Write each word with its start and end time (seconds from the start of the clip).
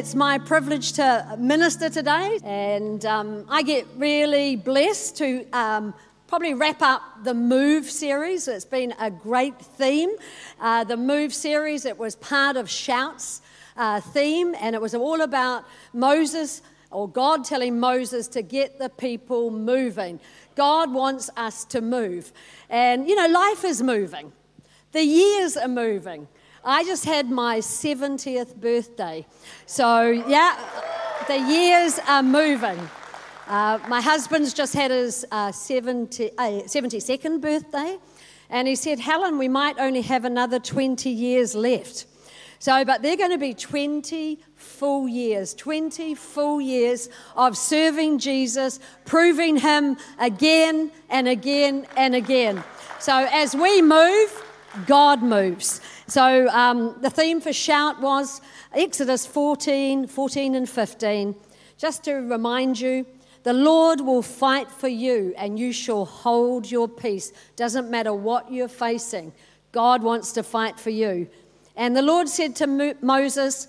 it's 0.00 0.14
my 0.14 0.38
privilege 0.38 0.94
to 0.94 1.36
minister 1.38 1.90
today, 1.90 2.38
and 2.42 3.04
um, 3.04 3.44
I 3.50 3.62
get 3.62 3.86
really 3.98 4.56
blessed 4.56 5.18
to 5.18 5.46
um, 5.50 5.92
probably 6.26 6.54
wrap 6.54 6.80
up 6.80 7.02
the 7.22 7.34
Move 7.34 7.84
series. 7.84 8.48
It's 8.48 8.64
been 8.64 8.94
a 8.98 9.10
great 9.10 9.58
theme. 9.58 10.08
Uh, 10.58 10.84
the 10.84 10.96
Move 10.96 11.34
series, 11.34 11.84
it 11.84 11.98
was 11.98 12.16
part 12.16 12.56
of 12.56 12.70
Shout's 12.70 13.42
uh, 13.76 14.00
theme, 14.00 14.54
and 14.58 14.74
it 14.74 14.80
was 14.80 14.94
all 14.94 15.20
about 15.20 15.66
Moses 15.92 16.62
or 16.90 17.06
God 17.06 17.44
telling 17.44 17.78
Moses 17.78 18.26
to 18.28 18.40
get 18.40 18.78
the 18.78 18.88
people 18.88 19.50
moving. 19.50 20.18
God 20.54 20.94
wants 20.94 21.28
us 21.36 21.66
to 21.66 21.82
move. 21.82 22.32
And, 22.70 23.06
you 23.06 23.16
know, 23.16 23.26
life 23.26 23.64
is 23.66 23.82
moving, 23.82 24.32
the 24.92 25.04
years 25.04 25.58
are 25.58 25.68
moving. 25.68 26.26
I 26.64 26.84
just 26.84 27.06
had 27.06 27.30
my 27.30 27.58
70th 27.58 28.56
birthday. 28.56 29.26
So, 29.64 30.10
yeah, 30.10 30.58
the 31.26 31.38
years 31.38 31.98
are 32.06 32.22
moving. 32.22 32.78
Uh, 33.46 33.78
my 33.88 34.02
husband's 34.02 34.52
just 34.52 34.74
had 34.74 34.90
his 34.90 35.24
uh, 35.32 35.52
70, 35.52 36.30
uh, 36.36 36.42
72nd 36.66 37.40
birthday, 37.40 37.98
and 38.50 38.68
he 38.68 38.74
said, 38.74 39.00
Helen, 39.00 39.38
we 39.38 39.48
might 39.48 39.78
only 39.78 40.02
have 40.02 40.26
another 40.26 40.58
20 40.58 41.08
years 41.08 41.54
left. 41.54 42.04
So, 42.58 42.84
but 42.84 43.00
they're 43.00 43.16
going 43.16 43.30
to 43.30 43.38
be 43.38 43.54
20 43.54 44.38
full 44.54 45.08
years, 45.08 45.54
20 45.54 46.14
full 46.14 46.60
years 46.60 47.08
of 47.36 47.56
serving 47.56 48.18
Jesus, 48.18 48.80
proving 49.06 49.56
Him 49.56 49.96
again 50.18 50.92
and 51.08 51.26
again 51.26 51.86
and 51.96 52.14
again. 52.14 52.62
So, 52.98 53.26
as 53.32 53.56
we 53.56 53.80
move, 53.80 54.44
God 54.86 55.22
moves. 55.22 55.80
So, 56.10 56.48
um, 56.48 56.96
the 57.00 57.08
theme 57.08 57.40
for 57.40 57.52
Shout 57.52 58.00
was 58.00 58.40
Exodus 58.74 59.26
14, 59.26 60.08
14, 60.08 60.56
and 60.56 60.68
15. 60.68 61.36
Just 61.78 62.02
to 62.02 62.14
remind 62.14 62.80
you, 62.80 63.06
the 63.44 63.52
Lord 63.52 64.00
will 64.00 64.20
fight 64.20 64.68
for 64.68 64.88
you 64.88 65.32
and 65.38 65.56
you 65.56 65.72
shall 65.72 66.04
hold 66.04 66.68
your 66.68 66.88
peace. 66.88 67.32
Doesn't 67.54 67.92
matter 67.92 68.12
what 68.12 68.50
you're 68.50 68.66
facing, 68.66 69.32
God 69.70 70.02
wants 70.02 70.32
to 70.32 70.42
fight 70.42 70.80
for 70.80 70.90
you. 70.90 71.28
And 71.76 71.96
the 71.96 72.02
Lord 72.02 72.28
said 72.28 72.56
to 72.56 72.96
Moses, 73.00 73.68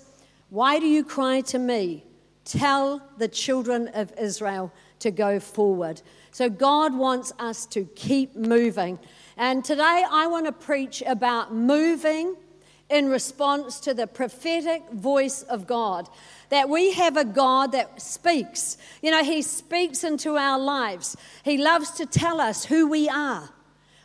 Why 0.50 0.80
do 0.80 0.86
you 0.86 1.04
cry 1.04 1.42
to 1.42 1.60
me? 1.60 2.02
Tell 2.44 3.00
the 3.18 3.28
children 3.28 3.88
of 3.94 4.12
Israel 4.18 4.72
to 4.98 5.12
go 5.12 5.38
forward. 5.38 6.02
So 6.32 6.50
God 6.50 6.92
wants 6.92 7.32
us 7.38 7.66
to 7.66 7.84
keep 7.94 8.34
moving. 8.34 8.98
And 9.36 9.64
today 9.64 10.04
I 10.10 10.26
want 10.26 10.46
to 10.46 10.52
preach 10.52 11.02
about 11.06 11.54
moving 11.54 12.36
in 12.90 13.08
response 13.08 13.80
to 13.80 13.94
the 13.94 14.06
prophetic 14.06 14.90
voice 14.90 15.42
of 15.42 15.66
God. 15.66 16.08
That 16.50 16.68
we 16.68 16.92
have 16.92 17.16
a 17.16 17.24
God 17.24 17.72
that 17.72 18.02
speaks. 18.02 18.76
You 19.00 19.10
know, 19.10 19.24
He 19.24 19.40
speaks 19.40 20.04
into 20.04 20.36
our 20.36 20.58
lives. 20.58 21.16
He 21.44 21.56
loves 21.56 21.90
to 21.92 22.06
tell 22.06 22.40
us 22.40 22.66
who 22.66 22.86
we 22.88 23.08
are, 23.08 23.48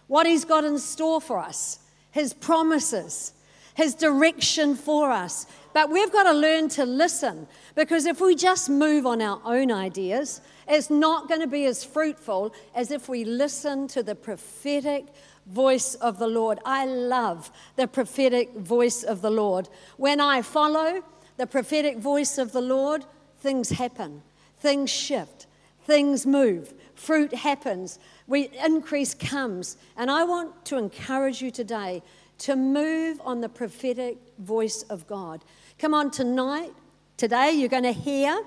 what 0.07 0.25
He's 0.25 0.45
got 0.45 0.63
in 0.63 0.79
store 0.79 1.19
for 1.19 1.39
us, 1.39 1.79
His 2.11 2.33
promises, 2.33 3.33
His 3.75 3.93
direction 3.93 4.75
for 4.75 5.11
us. 5.11 5.45
But 5.73 5.89
we've 5.89 6.11
got 6.11 6.23
to 6.23 6.33
learn 6.33 6.69
to 6.69 6.85
listen 6.85 7.47
because 7.77 8.07
if 8.07 8.19
we 8.19 8.33
just 8.33 8.71
move 8.71 9.05
on 9.05 9.21
our 9.21 9.39
own 9.45 9.71
ideas, 9.71 10.41
it's 10.67 10.89
not 10.89 11.27
going 11.27 11.41
to 11.41 11.47
be 11.47 11.65
as 11.65 11.83
fruitful 11.83 12.51
as 12.73 12.89
if 12.89 13.07
we 13.07 13.23
listen 13.23 13.87
to 13.89 14.01
the 14.01 14.15
prophetic 14.15 15.05
voice 15.45 15.93
of 15.93 16.17
the 16.17 16.25
Lord. 16.25 16.57
I 16.65 16.87
love 16.87 17.51
the 17.75 17.85
prophetic 17.85 18.55
voice 18.55 19.03
of 19.03 19.21
the 19.21 19.29
Lord. 19.29 19.69
When 19.95 20.19
I 20.19 20.41
follow 20.41 21.03
the 21.37 21.45
prophetic 21.45 21.99
voice 21.99 22.39
of 22.39 22.51
the 22.51 22.61
Lord, 22.61 23.05
things 23.41 23.69
happen, 23.69 24.23
things 24.59 24.89
shift, 24.89 25.45
things 25.85 26.25
move, 26.25 26.73
fruit 26.95 27.31
happens, 27.31 27.99
we, 28.25 28.49
increase 28.65 29.13
comes. 29.13 29.77
And 29.95 30.09
I 30.09 30.23
want 30.23 30.65
to 30.65 30.79
encourage 30.79 31.43
you 31.43 31.51
today 31.51 32.01
to 32.39 32.55
move 32.55 33.21
on 33.23 33.41
the 33.41 33.49
prophetic 33.49 34.17
voice 34.39 34.81
of 34.89 35.05
God. 35.05 35.45
Come 35.77 35.93
on, 35.93 36.09
tonight, 36.09 36.73
today, 37.17 37.51
you're 37.51 37.69
going 37.69 37.83
to 37.83 37.91
hear 37.91 38.41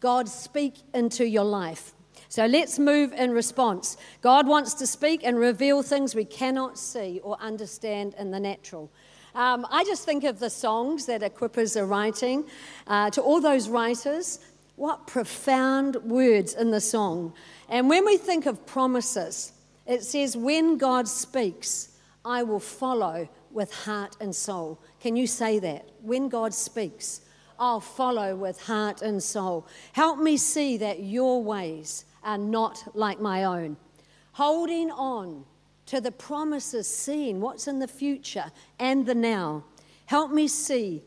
God 0.00 0.28
speak 0.28 0.74
into 0.94 1.26
your 1.26 1.44
life. 1.44 1.92
So 2.28 2.46
let's 2.46 2.78
move 2.78 3.12
in 3.12 3.32
response. 3.32 3.96
God 4.22 4.46
wants 4.46 4.74
to 4.74 4.86
speak 4.86 5.20
and 5.22 5.38
reveal 5.38 5.82
things 5.82 6.14
we 6.14 6.24
cannot 6.24 6.78
see 6.78 7.20
or 7.22 7.36
understand 7.40 8.14
in 8.18 8.30
the 8.30 8.40
natural. 8.40 8.90
Um, 9.34 9.66
I 9.70 9.84
just 9.84 10.04
think 10.04 10.24
of 10.24 10.38
the 10.38 10.50
songs 10.50 11.06
that 11.06 11.22
equippers 11.22 11.76
are 11.76 11.86
writing. 11.86 12.44
Uh, 12.86 13.10
to 13.10 13.22
all 13.22 13.40
those 13.40 13.68
writers, 13.68 14.38
what 14.76 15.06
profound 15.06 15.96
words 15.96 16.54
in 16.54 16.70
the 16.70 16.80
song. 16.80 17.32
And 17.68 17.88
when 17.88 18.04
we 18.04 18.16
think 18.16 18.46
of 18.46 18.66
promises, 18.66 19.52
it 19.86 20.02
says, 20.02 20.36
When 20.36 20.78
God 20.78 21.08
speaks, 21.08 21.90
I 22.24 22.42
will 22.42 22.60
follow 22.60 23.28
with 23.50 23.72
heart 23.72 24.16
and 24.20 24.34
soul. 24.34 24.80
Can 25.00 25.16
you 25.16 25.26
say 25.26 25.58
that? 25.58 25.88
When 26.00 26.28
God 26.28 26.54
speaks, 26.54 27.21
I'll 27.62 27.78
follow 27.78 28.34
with 28.34 28.60
heart 28.60 29.02
and 29.02 29.22
soul. 29.22 29.68
Help 29.92 30.18
me 30.18 30.36
see 30.36 30.78
that 30.78 31.04
your 31.04 31.40
ways 31.44 32.06
are 32.24 32.36
not 32.36 32.82
like 32.94 33.20
my 33.20 33.44
own. 33.44 33.76
Holding 34.32 34.90
on 34.90 35.44
to 35.86 36.00
the 36.00 36.10
promises, 36.10 36.92
seeing 36.92 37.40
what's 37.40 37.68
in 37.68 37.78
the 37.78 37.86
future 37.86 38.46
and 38.80 39.06
the 39.06 39.14
now. 39.14 39.62
Help 40.06 40.32
me 40.32 40.48
see 40.48 41.04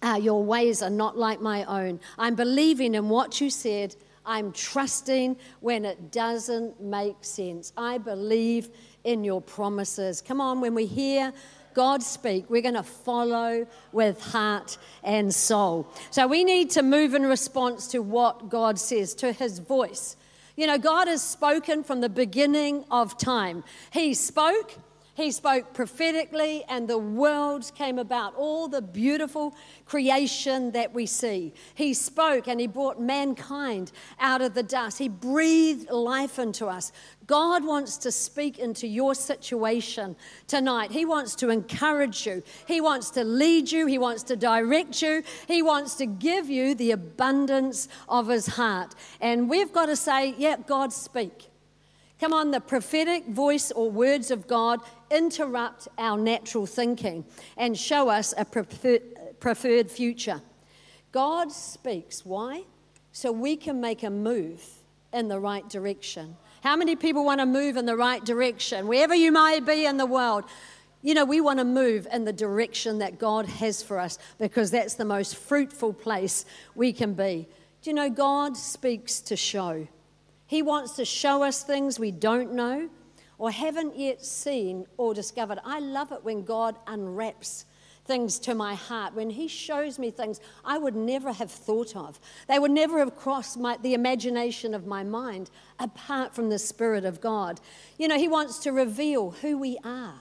uh, 0.00 0.16
your 0.22 0.44
ways 0.44 0.80
are 0.80 0.90
not 0.90 1.18
like 1.18 1.40
my 1.40 1.64
own. 1.64 1.98
I'm 2.18 2.36
believing 2.36 2.94
in 2.94 3.08
what 3.08 3.40
you 3.40 3.50
said. 3.50 3.96
I'm 4.24 4.52
trusting 4.52 5.36
when 5.58 5.84
it 5.84 6.12
doesn't 6.12 6.80
make 6.80 7.16
sense. 7.22 7.72
I 7.76 7.98
believe 7.98 8.68
in 9.02 9.24
your 9.24 9.42
promises. 9.42 10.22
Come 10.22 10.40
on, 10.40 10.60
when 10.60 10.72
we 10.72 10.86
hear 10.86 11.32
God 11.74 12.02
speak, 12.02 12.48
we're 12.48 12.62
going 12.62 12.74
to 12.74 12.82
follow 12.82 13.66
with 13.92 14.20
heart 14.20 14.78
and 15.02 15.34
soul. 15.34 15.86
So 16.10 16.26
we 16.26 16.44
need 16.44 16.70
to 16.70 16.82
move 16.82 17.14
in 17.14 17.24
response 17.24 17.88
to 17.88 18.00
what 18.00 18.48
God 18.48 18.78
says, 18.78 19.14
to 19.16 19.32
his 19.32 19.58
voice. 19.58 20.16
You 20.56 20.66
know, 20.68 20.78
God 20.78 21.08
has 21.08 21.22
spoken 21.22 21.82
from 21.82 22.00
the 22.00 22.08
beginning 22.08 22.84
of 22.90 23.18
time. 23.18 23.64
He 23.92 24.14
spoke, 24.14 24.72
He 25.14 25.30
spoke 25.30 25.72
prophetically, 25.72 26.64
and 26.68 26.88
the 26.88 26.98
worlds 26.98 27.70
came 27.70 28.00
about, 28.00 28.34
all 28.34 28.66
the 28.66 28.82
beautiful 28.82 29.54
creation 29.86 30.72
that 30.72 30.92
we 30.92 31.06
see. 31.06 31.54
He 31.74 31.94
spoke 31.94 32.48
and 32.48 32.60
He 32.60 32.66
brought 32.66 33.00
mankind 33.00 33.92
out 34.18 34.42
of 34.42 34.54
the 34.54 34.64
dust. 34.64 34.98
He 34.98 35.08
breathed 35.08 35.88
life 35.88 36.40
into 36.40 36.66
us. 36.66 36.90
God 37.28 37.64
wants 37.64 37.96
to 37.98 38.10
speak 38.10 38.58
into 38.58 38.88
your 38.88 39.14
situation 39.14 40.16
tonight. 40.48 40.90
He 40.90 41.04
wants 41.04 41.36
to 41.36 41.48
encourage 41.48 42.26
you. 42.26 42.42
He 42.66 42.80
wants 42.80 43.10
to 43.10 43.22
lead 43.22 43.70
you. 43.70 43.86
He 43.86 43.98
wants 43.98 44.24
to 44.24 44.36
direct 44.36 45.00
you. 45.00 45.22
He 45.46 45.62
wants 45.62 45.94
to 45.96 46.06
give 46.06 46.50
you 46.50 46.74
the 46.74 46.90
abundance 46.90 47.88
of 48.08 48.26
His 48.28 48.46
heart. 48.46 48.96
And 49.20 49.48
we've 49.48 49.72
got 49.72 49.86
to 49.86 49.96
say, 49.96 50.34
yeah, 50.36 50.56
God, 50.66 50.92
speak. 50.92 51.50
Come 52.24 52.32
on, 52.32 52.52
the 52.52 52.60
prophetic 52.60 53.26
voice 53.26 53.70
or 53.70 53.90
words 53.90 54.30
of 54.30 54.46
God 54.46 54.80
interrupt 55.10 55.88
our 55.98 56.16
natural 56.16 56.64
thinking 56.64 57.26
and 57.58 57.78
show 57.78 58.08
us 58.08 58.32
a 58.38 58.46
preferred 58.46 59.90
future. 59.90 60.40
God 61.12 61.52
speaks. 61.52 62.24
Why? 62.24 62.62
So 63.12 63.30
we 63.30 63.56
can 63.56 63.78
make 63.78 64.04
a 64.04 64.08
move 64.08 64.64
in 65.12 65.28
the 65.28 65.38
right 65.38 65.68
direction. 65.68 66.34
How 66.62 66.76
many 66.76 66.96
people 66.96 67.26
want 67.26 67.40
to 67.40 67.46
move 67.46 67.76
in 67.76 67.84
the 67.84 67.94
right 67.94 68.24
direction? 68.24 68.86
Wherever 68.86 69.14
you 69.14 69.30
may 69.30 69.60
be 69.60 69.84
in 69.84 69.98
the 69.98 70.06
world, 70.06 70.44
you 71.02 71.12
know, 71.12 71.26
we 71.26 71.42
want 71.42 71.58
to 71.58 71.66
move 71.66 72.08
in 72.10 72.24
the 72.24 72.32
direction 72.32 73.00
that 73.00 73.18
God 73.18 73.44
has 73.44 73.82
for 73.82 74.00
us 74.00 74.18
because 74.38 74.70
that's 74.70 74.94
the 74.94 75.04
most 75.04 75.36
fruitful 75.36 75.92
place 75.92 76.46
we 76.74 76.90
can 76.90 77.12
be. 77.12 77.46
Do 77.82 77.90
you 77.90 77.94
know, 77.94 78.08
God 78.08 78.56
speaks 78.56 79.20
to 79.20 79.36
show. 79.36 79.86
He 80.46 80.62
wants 80.62 80.92
to 80.96 81.04
show 81.04 81.42
us 81.42 81.62
things 81.62 81.98
we 81.98 82.10
don't 82.10 82.52
know 82.52 82.88
or 83.38 83.50
haven't 83.50 83.96
yet 83.96 84.24
seen 84.24 84.86
or 84.96 85.14
discovered. 85.14 85.58
I 85.64 85.80
love 85.80 86.12
it 86.12 86.24
when 86.24 86.44
God 86.44 86.76
unwraps 86.86 87.64
things 88.04 88.38
to 88.38 88.54
my 88.54 88.74
heart, 88.74 89.14
when 89.14 89.30
He 89.30 89.48
shows 89.48 89.98
me 89.98 90.10
things 90.10 90.40
I 90.64 90.78
would 90.78 90.94
never 90.94 91.32
have 91.32 91.50
thought 91.50 91.96
of. 91.96 92.20
They 92.48 92.58
would 92.58 92.70
never 92.70 92.98
have 92.98 93.16
crossed 93.16 93.58
my, 93.58 93.78
the 93.78 93.94
imagination 93.94 94.74
of 94.74 94.86
my 94.86 95.02
mind 95.02 95.50
apart 95.78 96.34
from 96.34 96.50
the 96.50 96.58
Spirit 96.58 97.04
of 97.04 97.20
God. 97.20 97.60
You 97.98 98.08
know, 98.08 98.18
He 98.18 98.28
wants 98.28 98.58
to 98.60 98.72
reveal 98.72 99.30
who 99.30 99.58
we 99.58 99.78
are, 99.84 100.20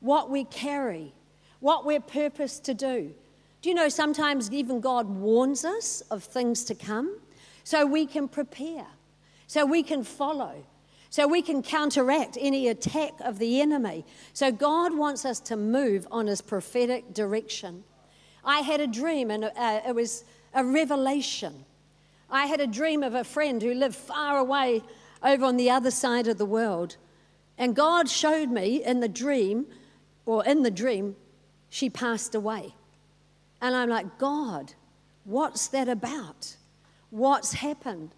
what 0.00 0.30
we 0.30 0.44
carry, 0.44 1.14
what 1.60 1.86
we're 1.86 2.00
purposed 2.00 2.64
to 2.64 2.74
do. 2.74 3.14
Do 3.62 3.70
you 3.70 3.74
know 3.74 3.88
sometimes 3.88 4.52
even 4.52 4.80
God 4.80 5.08
warns 5.08 5.64
us 5.64 6.02
of 6.10 6.22
things 6.22 6.64
to 6.64 6.74
come 6.74 7.18
so 7.64 7.86
we 7.86 8.04
can 8.04 8.28
prepare, 8.28 8.86
so 9.46 9.64
we 9.64 9.82
can 9.82 10.02
follow? 10.04 10.64
so 11.14 11.28
we 11.28 11.42
can 11.42 11.62
counteract 11.62 12.36
any 12.40 12.66
attack 12.66 13.12
of 13.20 13.38
the 13.38 13.60
enemy. 13.60 14.04
So 14.32 14.50
God 14.50 14.98
wants 14.98 15.24
us 15.24 15.38
to 15.42 15.56
move 15.56 16.08
on 16.10 16.26
his 16.26 16.40
prophetic 16.40 17.14
direction. 17.14 17.84
I 18.44 18.62
had 18.62 18.80
a 18.80 18.88
dream, 18.88 19.30
and 19.30 19.44
uh, 19.44 19.80
it 19.86 19.94
was 19.94 20.24
a 20.54 20.64
revelation. 20.64 21.66
I 22.28 22.46
had 22.46 22.60
a 22.60 22.66
dream 22.66 23.04
of 23.04 23.14
a 23.14 23.22
friend 23.22 23.62
who 23.62 23.74
lived 23.74 23.94
far 23.94 24.38
away 24.38 24.82
over 25.22 25.44
on 25.44 25.56
the 25.56 25.70
other 25.70 25.92
side 25.92 26.26
of 26.26 26.36
the 26.36 26.44
world. 26.44 26.96
And 27.58 27.76
God 27.76 28.08
showed 28.08 28.50
me 28.50 28.82
in 28.84 28.98
the 28.98 29.08
dream, 29.08 29.66
or 30.26 30.44
in 30.44 30.64
the 30.64 30.70
dream, 30.72 31.14
she 31.70 31.88
passed 31.88 32.34
away. 32.34 32.74
And 33.60 33.76
I'm 33.76 33.88
like, 33.88 34.18
God, 34.18 34.74
what's 35.22 35.68
that 35.68 35.88
about? 35.88 36.56
What's 37.10 37.52
happened? 37.52 38.10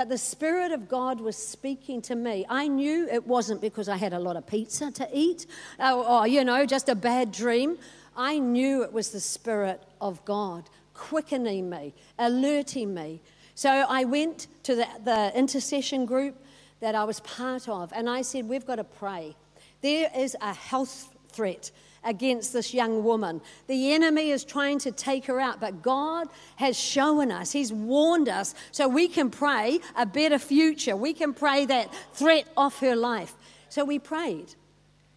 But 0.00 0.08
the 0.08 0.16
Spirit 0.16 0.72
of 0.72 0.88
God 0.88 1.20
was 1.20 1.36
speaking 1.36 2.00
to 2.00 2.14
me. 2.14 2.46
I 2.48 2.68
knew 2.68 3.06
it 3.06 3.26
wasn't 3.26 3.60
because 3.60 3.86
I 3.86 3.98
had 3.98 4.14
a 4.14 4.18
lot 4.18 4.34
of 4.34 4.46
pizza 4.46 4.90
to 4.92 5.06
eat 5.12 5.44
or, 5.78 6.08
or, 6.08 6.26
you 6.26 6.42
know, 6.42 6.64
just 6.64 6.88
a 6.88 6.94
bad 6.94 7.32
dream. 7.32 7.76
I 8.16 8.38
knew 8.38 8.82
it 8.82 8.94
was 8.94 9.10
the 9.10 9.20
Spirit 9.20 9.82
of 10.00 10.24
God 10.24 10.70
quickening 10.94 11.68
me, 11.68 11.92
alerting 12.18 12.94
me. 12.94 13.20
So 13.54 13.68
I 13.68 14.04
went 14.04 14.46
to 14.62 14.74
the, 14.74 14.86
the 15.04 15.36
intercession 15.36 16.06
group 16.06 16.34
that 16.80 16.94
I 16.94 17.04
was 17.04 17.20
part 17.20 17.68
of, 17.68 17.92
and 17.94 18.08
I 18.08 18.22
said, 18.22 18.48
We've 18.48 18.64
got 18.64 18.76
to 18.76 18.84
pray. 18.84 19.36
There 19.82 20.10
is 20.16 20.34
a 20.40 20.54
health 20.54 21.14
threat 21.28 21.70
against 22.04 22.52
this 22.52 22.72
young 22.72 23.04
woman. 23.04 23.40
The 23.66 23.92
enemy 23.92 24.30
is 24.30 24.44
trying 24.44 24.78
to 24.80 24.92
take 24.92 25.26
her 25.26 25.40
out, 25.40 25.60
but 25.60 25.82
God 25.82 26.28
has 26.56 26.78
shown 26.78 27.30
us, 27.30 27.52
He's 27.52 27.72
warned 27.72 28.28
us, 28.28 28.54
so 28.72 28.88
we 28.88 29.08
can 29.08 29.30
pray 29.30 29.80
a 29.96 30.06
better 30.06 30.38
future. 30.38 30.96
We 30.96 31.12
can 31.12 31.34
pray 31.34 31.66
that 31.66 31.92
threat 32.12 32.46
off 32.56 32.80
her 32.80 32.96
life. 32.96 33.34
So 33.68 33.84
we 33.84 33.98
prayed. 33.98 34.54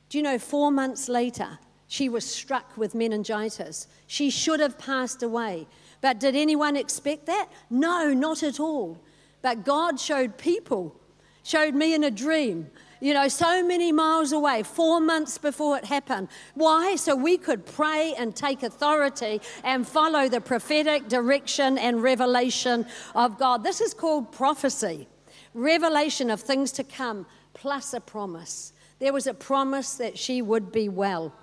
Do 0.10 0.18
you 0.18 0.24
know, 0.24 0.38
four 0.38 0.72
months 0.72 1.10
later, 1.10 1.60
she 1.88 2.10
was 2.10 2.26
struck 2.26 2.78
with 2.78 2.96
meningitis. 2.96 3.88
She 4.08 4.30
should 4.30 4.60
have 4.60 4.78
passed 4.78 5.24
away. 5.24 5.68
But 6.02 6.20
did 6.20 6.36
anyone 6.36 6.76
expect 6.76 7.28
that? 7.28 7.50
No, 7.70 8.14
not 8.14 8.44
at 8.44 8.60
all. 8.60 9.00
But 9.42 9.64
God 9.64 10.00
showed 10.00 10.38
people, 10.38 10.96
showed 11.44 11.76
me 11.76 11.94
in 11.94 12.04
a 12.04 12.12
dream 12.12 12.70
you 13.04 13.14
know, 13.14 13.28
so 13.28 13.62
many 13.62 13.92
miles 13.92 14.32
away, 14.32 14.64
four 14.64 15.02
months 15.02 15.38
before 15.38 15.78
it 15.78 15.84
happened. 15.84 16.30
Why? 16.54 16.96
So 16.96 17.18
we 17.18 17.38
could 17.38 17.66
pray 17.66 18.14
and 18.18 18.34
take 18.34 18.64
authority 18.64 19.42
and 19.66 19.86
follow 19.86 20.30
the 20.30 20.40
prophetic 20.40 21.10
direction 21.10 21.78
and 21.78 22.02
revelation 22.02 22.86
of 23.14 23.38
God. 23.38 23.62
This 23.62 23.82
is 23.82 23.94
called 23.94 24.32
prophecy 24.32 25.10
revelation 25.54 26.32
of 26.32 26.40
things 26.40 26.72
to 26.72 26.84
come, 26.86 27.26
plus 27.54 27.94
a 27.94 28.00
promise. 28.00 28.72
There 29.00 29.12
was 29.12 29.28
a 29.28 29.34
promise 29.34 29.96
that 29.96 30.18
she 30.18 30.42
would 30.42 30.72
be 30.72 30.88
well. 30.88 31.34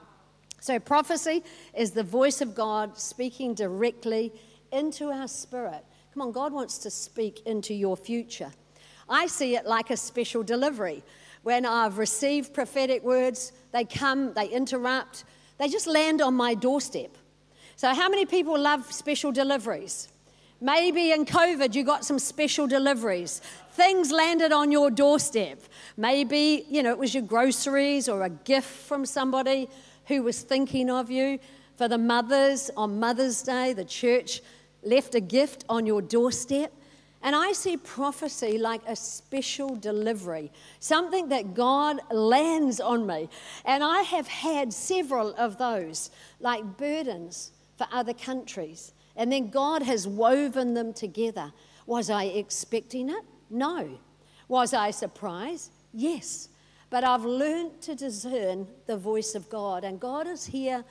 So, 0.61 0.79
prophecy 0.79 1.45
is 1.75 1.91
the 1.91 2.03
voice 2.03 2.41
of 2.41 2.55
God 2.55 2.99
speaking 2.99 3.53
directly 3.53 4.33
into 4.73 5.11
our 5.11 5.29
spirit. 5.29 5.85
Come 6.15 6.23
on, 6.23 6.33
God 6.33 6.55
wants 6.55 6.79
to 6.79 6.91
speak 6.91 7.41
into 7.45 7.75
your 7.75 7.99
future. 7.99 8.51
I 9.11 9.27
see 9.27 9.57
it 9.57 9.67
like 9.67 9.91
a 9.91 9.97
special 9.97 10.43
delivery 10.43 11.03
when 11.43 11.65
I've 11.65 11.99
received 11.99 12.53
prophetic 12.53 13.03
words, 13.03 13.53
they 13.73 13.85
come, 13.85 14.33
they 14.35 14.49
interrupt, 14.49 15.25
they 15.59 15.69
just 15.69 15.87
land 15.87 16.21
on 16.21 16.35
my 16.35 16.55
doorstep. 16.55 17.17
So, 17.77 17.95
how 17.95 18.09
many 18.09 18.27
people 18.27 18.59
love 18.59 18.93
special 18.93 19.33
deliveries? 19.33 20.09
Maybe 20.61 21.13
in 21.13 21.25
COVID 21.25 21.75
you 21.75 21.85
got 21.85 22.05
some 22.05 22.19
special 22.19 22.67
deliveries. 22.67 23.41
Things 23.73 24.13
landed 24.13 24.53
on 24.53 24.71
your 24.71 24.91
doorstep. 24.91 25.63
Maybe, 25.97 26.67
you 26.69 26.83
know, 26.83 26.91
it 26.91 26.99
was 26.99 27.15
your 27.15 27.23
groceries 27.23 28.09
or 28.09 28.25
a 28.25 28.31
gift 28.31 28.69
from 28.69 29.07
somebody 29.07 29.71
who 30.07 30.23
was 30.23 30.43
thinking 30.43 30.91
of 30.91 31.11
you. 31.11 31.39
For 31.77 31.89
the 31.89 31.97
mothers 31.97 32.71
on 32.77 33.01
Mother's 33.01 33.41
Day, 33.43 33.73
the 33.73 33.87
church 33.87 34.43
left 34.83 35.15
a 35.15 35.21
gift 35.21 35.65
on 35.67 35.87
your 35.87 36.03
doorstep. 36.03 36.75
And 37.23 37.37
I 37.37 37.53
see 37.53 37.77
prophecy 37.77 38.57
like 38.57 38.81
a 38.87 38.97
special 38.97 39.77
delivery, 39.77 40.51
something 40.79 41.29
that 41.29 41.55
God 41.55 42.01
lands 42.11 42.81
on 42.81 43.07
me. 43.07 43.29
And 43.67 43.85
I 43.85 44.03
have 44.03 44.27
had 44.27 44.73
several 44.73 45.35
of 45.35 45.59
those, 45.59 46.11
like 46.41 46.79
burdens 46.79 47.53
for 47.77 47.87
other 47.93 48.15
countries. 48.15 48.93
And 49.17 49.31
then 49.31 49.51
God 49.51 49.83
has 49.83 50.09
woven 50.09 50.73
them 50.73 50.95
together. 50.95 51.53
Was 51.85 52.09
I 52.09 52.25
expecting 52.25 53.11
it? 53.11 53.25
No. 53.51 53.99
Was 54.49 54.73
I 54.73 54.91
surprised? 54.91 55.73
Yes. 55.93 56.49
But 56.89 57.05
I've 57.05 57.25
learned 57.25 57.83
to 57.83 57.95
discern 57.95 58.67
the 58.87 58.97
voice 58.97 59.35
of 59.35 59.49
God. 59.51 59.85
And 59.85 60.01
God 60.01 60.27
is 60.27 60.47
here 60.47 60.85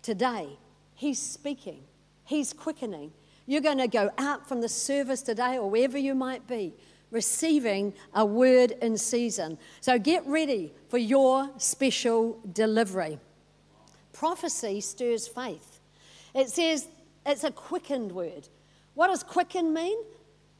today. 0.00 0.48
He's 0.94 1.20
speaking, 1.20 1.82
He's 2.24 2.52
quickening. 2.52 3.12
You're 3.46 3.60
going 3.60 3.78
to 3.78 3.88
go 3.88 4.10
out 4.18 4.48
from 4.48 4.60
the 4.60 4.68
service 4.68 5.22
today 5.22 5.58
or 5.58 5.68
wherever 5.68 5.98
you 5.98 6.14
might 6.14 6.46
be, 6.46 6.74
receiving 7.10 7.92
a 8.14 8.24
word 8.24 8.72
in 8.82 8.96
season. 8.96 9.58
So 9.80 9.98
get 9.98 10.26
ready 10.26 10.72
for 10.88 10.98
your 10.98 11.50
special 11.58 12.40
delivery. 12.52 13.18
Prophecy 14.12 14.80
stirs 14.80 15.28
faith. 15.28 15.80
It 16.34 16.48
says 16.48 16.88
it's 17.26 17.44
a 17.44 17.50
quickened 17.50 18.12
word. 18.12 18.48
What 18.94 19.08
does 19.08 19.22
quicken 19.22 19.74
mean? 19.74 19.98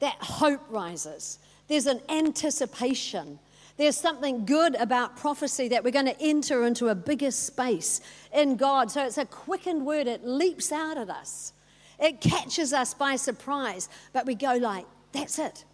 That 0.00 0.16
hope 0.20 0.60
rises. 0.68 1.38
There's 1.68 1.86
an 1.86 2.00
anticipation. 2.08 3.38
There's 3.76 3.96
something 3.96 4.44
good 4.44 4.74
about 4.76 5.16
prophecy 5.16 5.68
that 5.68 5.82
we're 5.82 5.90
going 5.90 6.06
to 6.06 6.20
enter 6.20 6.66
into 6.66 6.88
a 6.88 6.94
bigger 6.94 7.30
space 7.30 8.00
in 8.32 8.56
God. 8.56 8.90
So 8.90 9.04
it's 9.04 9.18
a 9.18 9.24
quickened 9.24 9.86
word, 9.86 10.06
it 10.06 10.24
leaps 10.24 10.70
out 10.70 10.98
at 10.98 11.10
us. 11.10 11.53
It 11.98 12.20
catches 12.20 12.72
us 12.72 12.94
by 12.94 13.16
surprise, 13.16 13.88
but 14.12 14.26
we 14.26 14.34
go 14.34 14.56
like, 14.56 14.86
that's 15.12 15.38
it. 15.38 15.64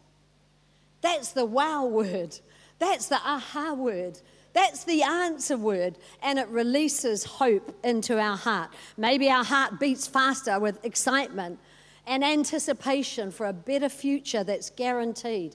That's 1.01 1.33
the 1.33 1.47
wow 1.47 1.87
word. 1.87 2.39
That's 2.79 3.09
the 3.09 3.17
aha 3.17 3.75
word. 3.75 4.19
That's 4.53 4.85
the 4.85 5.03
answer 5.03 5.57
word, 5.57 5.97
and 6.23 6.39
it 6.39 6.49
releases 6.49 7.25
hope 7.25 7.75
into 7.85 8.19
our 8.19 8.37
heart. 8.37 8.71
Maybe 8.97 9.31
our 9.31 9.45
heart 9.45 9.79
beats 9.79 10.07
faster 10.07 10.59
with 10.59 10.85
excitement 10.85 11.61
and 12.07 12.25
anticipation 12.25 13.31
for 13.31 13.47
a 13.47 13.53
better 13.53 13.89
future 13.89 14.43
that's 14.43 14.71
guaranteed, 14.71 15.55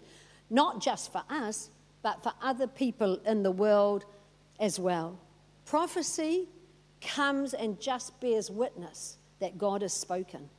not 0.49 0.81
just 0.81 1.11
for 1.11 1.23
us, 1.29 1.69
but 2.01 2.23
for 2.23 2.31
other 2.41 2.67
people 2.67 3.19
in 3.25 3.43
the 3.43 3.51
world 3.51 4.05
as 4.59 4.79
well. 4.79 5.19
Prophecy 5.65 6.47
comes 7.01 7.53
and 7.53 7.81
just 7.81 8.17
bears 8.21 8.49
witness 8.49 9.17
that 9.39 9.57
God 9.57 9.81
has 9.81 9.93
spoken. 9.93 10.49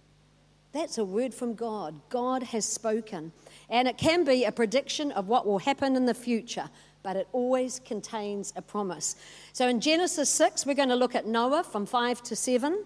That's 0.76 0.98
a 0.98 1.06
word 1.06 1.32
from 1.32 1.54
God. 1.54 1.98
God 2.10 2.42
has 2.42 2.66
spoken. 2.66 3.32
And 3.70 3.88
it 3.88 3.96
can 3.96 4.24
be 4.24 4.44
a 4.44 4.52
prediction 4.52 5.10
of 5.12 5.26
what 5.26 5.46
will 5.46 5.58
happen 5.58 5.96
in 5.96 6.04
the 6.04 6.12
future, 6.12 6.68
but 7.02 7.16
it 7.16 7.28
always 7.32 7.80
contains 7.80 8.52
a 8.56 8.60
promise. 8.60 9.16
So 9.54 9.68
in 9.68 9.80
Genesis 9.80 10.28
6, 10.28 10.66
we're 10.66 10.74
going 10.74 10.90
to 10.90 10.94
look 10.94 11.14
at 11.14 11.26
Noah 11.26 11.64
from 11.64 11.86
5 11.86 12.22
to 12.24 12.36
7. 12.36 12.84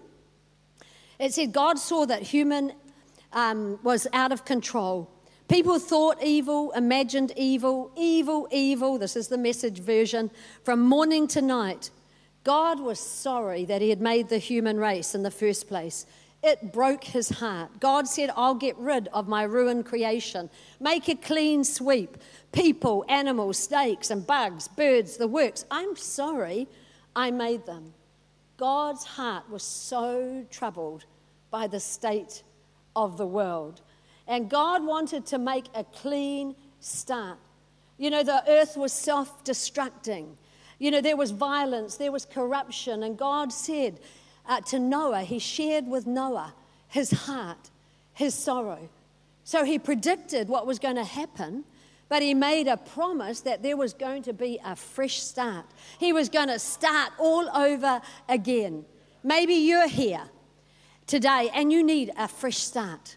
It 1.19 1.33
said, 1.33 1.51
God 1.51 1.77
saw 1.77 2.05
that 2.05 2.21
human 2.21 2.71
um, 3.33 3.77
was 3.83 4.07
out 4.13 4.31
of 4.31 4.45
control. 4.45 5.11
People 5.49 5.77
thought 5.77 6.23
evil, 6.23 6.71
imagined 6.71 7.33
evil, 7.35 7.91
evil, 7.97 8.47
evil. 8.51 8.99
This 8.99 9.17
is 9.17 9.27
the 9.27 9.37
message 9.37 9.79
version. 9.79 10.31
From 10.63 10.79
morning 10.79 11.27
to 11.27 11.41
night, 11.41 11.89
God 12.45 12.79
was 12.79 13.01
sorry 13.01 13.65
that 13.65 13.81
He 13.81 13.89
had 13.89 13.99
made 13.99 14.29
the 14.29 14.37
human 14.37 14.77
race 14.77 15.13
in 15.13 15.23
the 15.23 15.29
first 15.29 15.67
place. 15.67 16.05
It 16.43 16.73
broke 16.73 17.03
his 17.03 17.29
heart. 17.29 17.79
God 17.79 18.07
said, 18.07 18.31
I'll 18.35 18.55
get 18.55 18.75
rid 18.77 19.07
of 19.09 19.27
my 19.27 19.43
ruined 19.43 19.85
creation, 19.85 20.49
make 20.79 21.07
a 21.07 21.15
clean 21.15 21.63
sweep. 21.63 22.17
People, 22.51 23.05
animals, 23.07 23.59
snakes, 23.59 24.09
and 24.09 24.25
bugs, 24.25 24.67
birds, 24.67 25.17
the 25.17 25.27
works. 25.27 25.65
I'm 25.69 25.95
sorry 25.95 26.67
I 27.15 27.29
made 27.31 27.65
them. 27.65 27.93
God's 28.57 29.05
heart 29.05 29.49
was 29.49 29.63
so 29.63 30.45
troubled 30.49 31.05
by 31.51 31.67
the 31.67 31.79
state 31.79 32.43
of 32.95 33.17
the 33.17 33.27
world. 33.27 33.81
And 34.27 34.49
God 34.49 34.83
wanted 34.83 35.25
to 35.27 35.37
make 35.37 35.65
a 35.75 35.83
clean 35.83 36.55
start. 36.79 37.37
You 37.97 38.09
know, 38.09 38.23
the 38.23 38.43
earth 38.47 38.77
was 38.77 38.93
self 38.93 39.43
destructing. 39.43 40.35
You 40.79 40.89
know, 40.89 41.01
there 41.01 41.17
was 41.17 41.31
violence, 41.31 41.97
there 41.97 42.11
was 42.11 42.25
corruption. 42.25 43.03
And 43.03 43.17
God 43.17 43.53
said, 43.53 43.99
uh, 44.47 44.61
to 44.61 44.79
Noah, 44.79 45.21
he 45.21 45.39
shared 45.39 45.87
with 45.87 46.07
Noah 46.07 46.53
his 46.91 47.11
heart, 47.11 47.69
his 48.13 48.35
sorrow. 48.35 48.89
So 49.43 49.63
he 49.63 49.79
predicted 49.79 50.49
what 50.49 50.67
was 50.67 50.77
going 50.77 50.97
to 50.97 51.03
happen, 51.03 51.63
but 52.09 52.21
he 52.21 52.33
made 52.33 52.67
a 52.67 52.75
promise 52.75 53.41
that 53.41 53.63
there 53.63 53.77
was 53.77 53.93
going 53.93 54.23
to 54.23 54.33
be 54.33 54.59
a 54.63 54.75
fresh 54.75 55.21
start. 55.21 55.65
He 55.99 56.11
was 56.11 56.27
going 56.27 56.49
to 56.49 56.59
start 56.59 57.13
all 57.17 57.49
over 57.49 58.01
again. 58.27 58.85
Maybe 59.23 59.53
you're 59.53 59.87
here 59.87 60.23
today 61.07 61.49
and 61.53 61.71
you 61.71 61.81
need 61.81 62.11
a 62.17 62.27
fresh 62.27 62.57
start. 62.57 63.15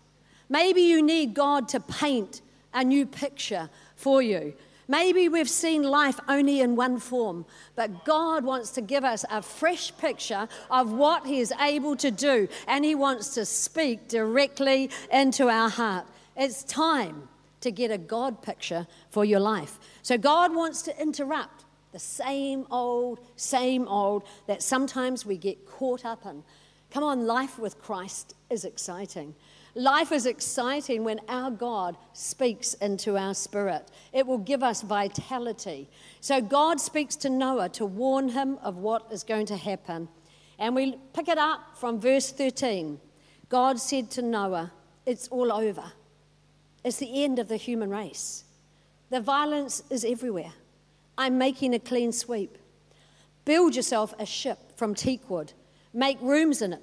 Maybe 0.49 0.83
you 0.83 1.03
need 1.03 1.35
God 1.35 1.69
to 1.71 1.81
paint 1.81 2.43
a 2.73 2.85
new 2.85 3.07
picture 3.07 3.69
for 3.97 4.23
you. 4.23 4.55
Maybe 4.87 5.29
we've 5.29 5.49
seen 5.49 5.83
life 5.83 6.21
only 6.29 6.61
in 6.61 6.77
one 6.77 6.99
form, 6.99 7.47
but 7.75 8.05
God 8.05 8.45
wants 8.45 8.71
to 8.73 8.81
give 8.81 9.05
us 9.05 9.25
a 9.31 9.41
fresh 9.41 9.97
picture 9.97 10.49
of 10.71 10.93
what 10.93 11.27
He 11.27 11.41
is 11.41 11.53
able 11.61 11.97
to 11.97 12.11
do, 12.11 12.49
and 12.69 12.85
He 12.85 12.95
wants 12.95 13.35
to 13.35 13.47
speak 13.47 14.09
directly 14.09 14.91
into 15.11 15.49
our 15.49 15.71
heart. 15.71 16.07
It's 16.37 16.65
time 16.65 17.29
to 17.61 17.71
get 17.71 17.91
a 17.91 17.99
God 17.99 18.43
picture 18.43 18.87
for 19.11 19.25
your 19.25 19.41
life. 19.41 19.79
So, 20.03 20.19
God 20.19 20.55
wants 20.55 20.83
to 20.83 21.01
interrupt 21.01 21.65
the 21.93 21.99
same 21.99 22.67
old, 22.71 23.21
same 23.37 23.89
old 23.89 24.25
that 24.47 24.63
sometimes 24.63 25.25
we 25.25 25.39
get 25.39 25.65
caught 25.65 26.05
up 26.05 26.27
in. 26.27 26.43
Come 26.91 27.05
on, 27.05 27.27
life 27.27 27.59
with 27.59 27.81
Christ 27.81 28.35
is 28.51 28.65
exciting. 28.65 29.35
Life 29.77 30.13
is 30.13 30.25
exciting 30.25 31.03
when 31.03 31.21
our 31.29 31.51
God 31.51 31.97
speaks 32.13 32.75
into 32.75 33.17
our 33.17 33.35
spirit. 33.35 33.91
It 34.13 34.25
will 34.25 34.39
give 34.39 34.63
us 34.63 34.83
vitality. 34.83 35.89
So 36.21 36.41
God 36.41 36.81
speaks 36.81 37.17
to 37.17 37.31
Noah 37.31 37.71
to 37.71 37.85
warn 37.85 38.29
him 38.29 38.59
of 38.63 38.77
what 38.77 39.09
is 39.11 39.25
going 39.25 39.47
to 39.47 39.57
happen. 39.57 40.09
And 40.61 40.77
we 40.77 40.97
pick 41.13 41.27
it 41.27 41.39
up 41.39 41.77
from 41.77 42.01
verse 42.01 42.31
13. 42.31 43.01
God 43.49 43.81
said 43.81 44.13
to 44.13 44.23
Noah, 44.23 44.73
It's 45.07 45.27
all 45.29 45.53
over. 45.53 45.93
It's 46.85 46.99
the 46.99 47.25
end 47.25 47.41
of 47.41 47.49
the 47.49 47.57
human 47.57 47.91
race. 47.91 48.45
The 49.11 49.21
violence 49.21 49.83
is 49.91 50.05
everywhere. 50.05 50.53
I'm 51.19 51.37
making 51.37 51.75
a 51.75 51.81
clean 51.81 52.13
sweep. 52.13 52.59
Build 53.45 53.75
yourself 53.75 54.15
a 54.21 54.27
ship 54.27 54.77
from 54.77 54.95
teakwood. 54.95 55.53
Make 55.93 56.19
rooms 56.21 56.63
in 56.63 56.75
it 56.75 56.83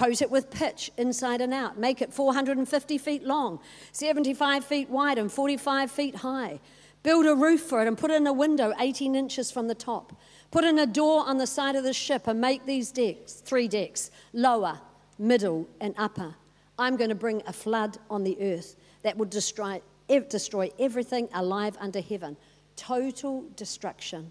Coat 0.00 0.22
it 0.22 0.30
with 0.30 0.50
pitch 0.50 0.90
inside 0.96 1.42
and 1.42 1.52
out. 1.52 1.78
Make 1.78 2.00
it 2.00 2.10
450 2.10 2.96
feet 2.96 3.22
long, 3.22 3.60
75 3.92 4.64
feet 4.64 4.88
wide, 4.88 5.18
and 5.18 5.30
45 5.30 5.90
feet 5.90 6.16
high. 6.16 6.58
Build 7.02 7.26
a 7.26 7.34
roof 7.34 7.60
for 7.60 7.82
it 7.82 7.86
and 7.86 7.98
put 7.98 8.10
in 8.10 8.26
a 8.26 8.32
window 8.32 8.72
18 8.80 9.14
inches 9.14 9.50
from 9.50 9.68
the 9.68 9.74
top. 9.74 10.18
Put 10.50 10.64
in 10.64 10.78
a 10.78 10.86
door 10.86 11.26
on 11.26 11.36
the 11.36 11.46
side 11.46 11.76
of 11.76 11.84
the 11.84 11.92
ship 11.92 12.28
and 12.28 12.40
make 12.40 12.64
these 12.64 12.90
decks, 12.90 13.34
three 13.44 13.68
decks, 13.68 14.10
lower, 14.32 14.80
middle, 15.18 15.68
and 15.82 15.94
upper. 15.98 16.34
I'm 16.78 16.96
going 16.96 17.10
to 17.10 17.14
bring 17.14 17.42
a 17.46 17.52
flood 17.52 17.98
on 18.08 18.24
the 18.24 18.40
earth 18.40 18.76
that 19.02 19.18
will 19.18 19.26
destroy, 19.26 19.82
destroy 20.30 20.70
everything 20.78 21.28
alive 21.34 21.76
under 21.78 22.00
heaven. 22.00 22.38
Total 22.74 23.44
destruction. 23.54 24.30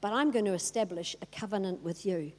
But 0.00 0.12
I'm 0.12 0.32
going 0.32 0.46
to 0.46 0.54
establish 0.54 1.14
a 1.22 1.26
covenant 1.26 1.84
with 1.84 2.04
you. 2.04 2.32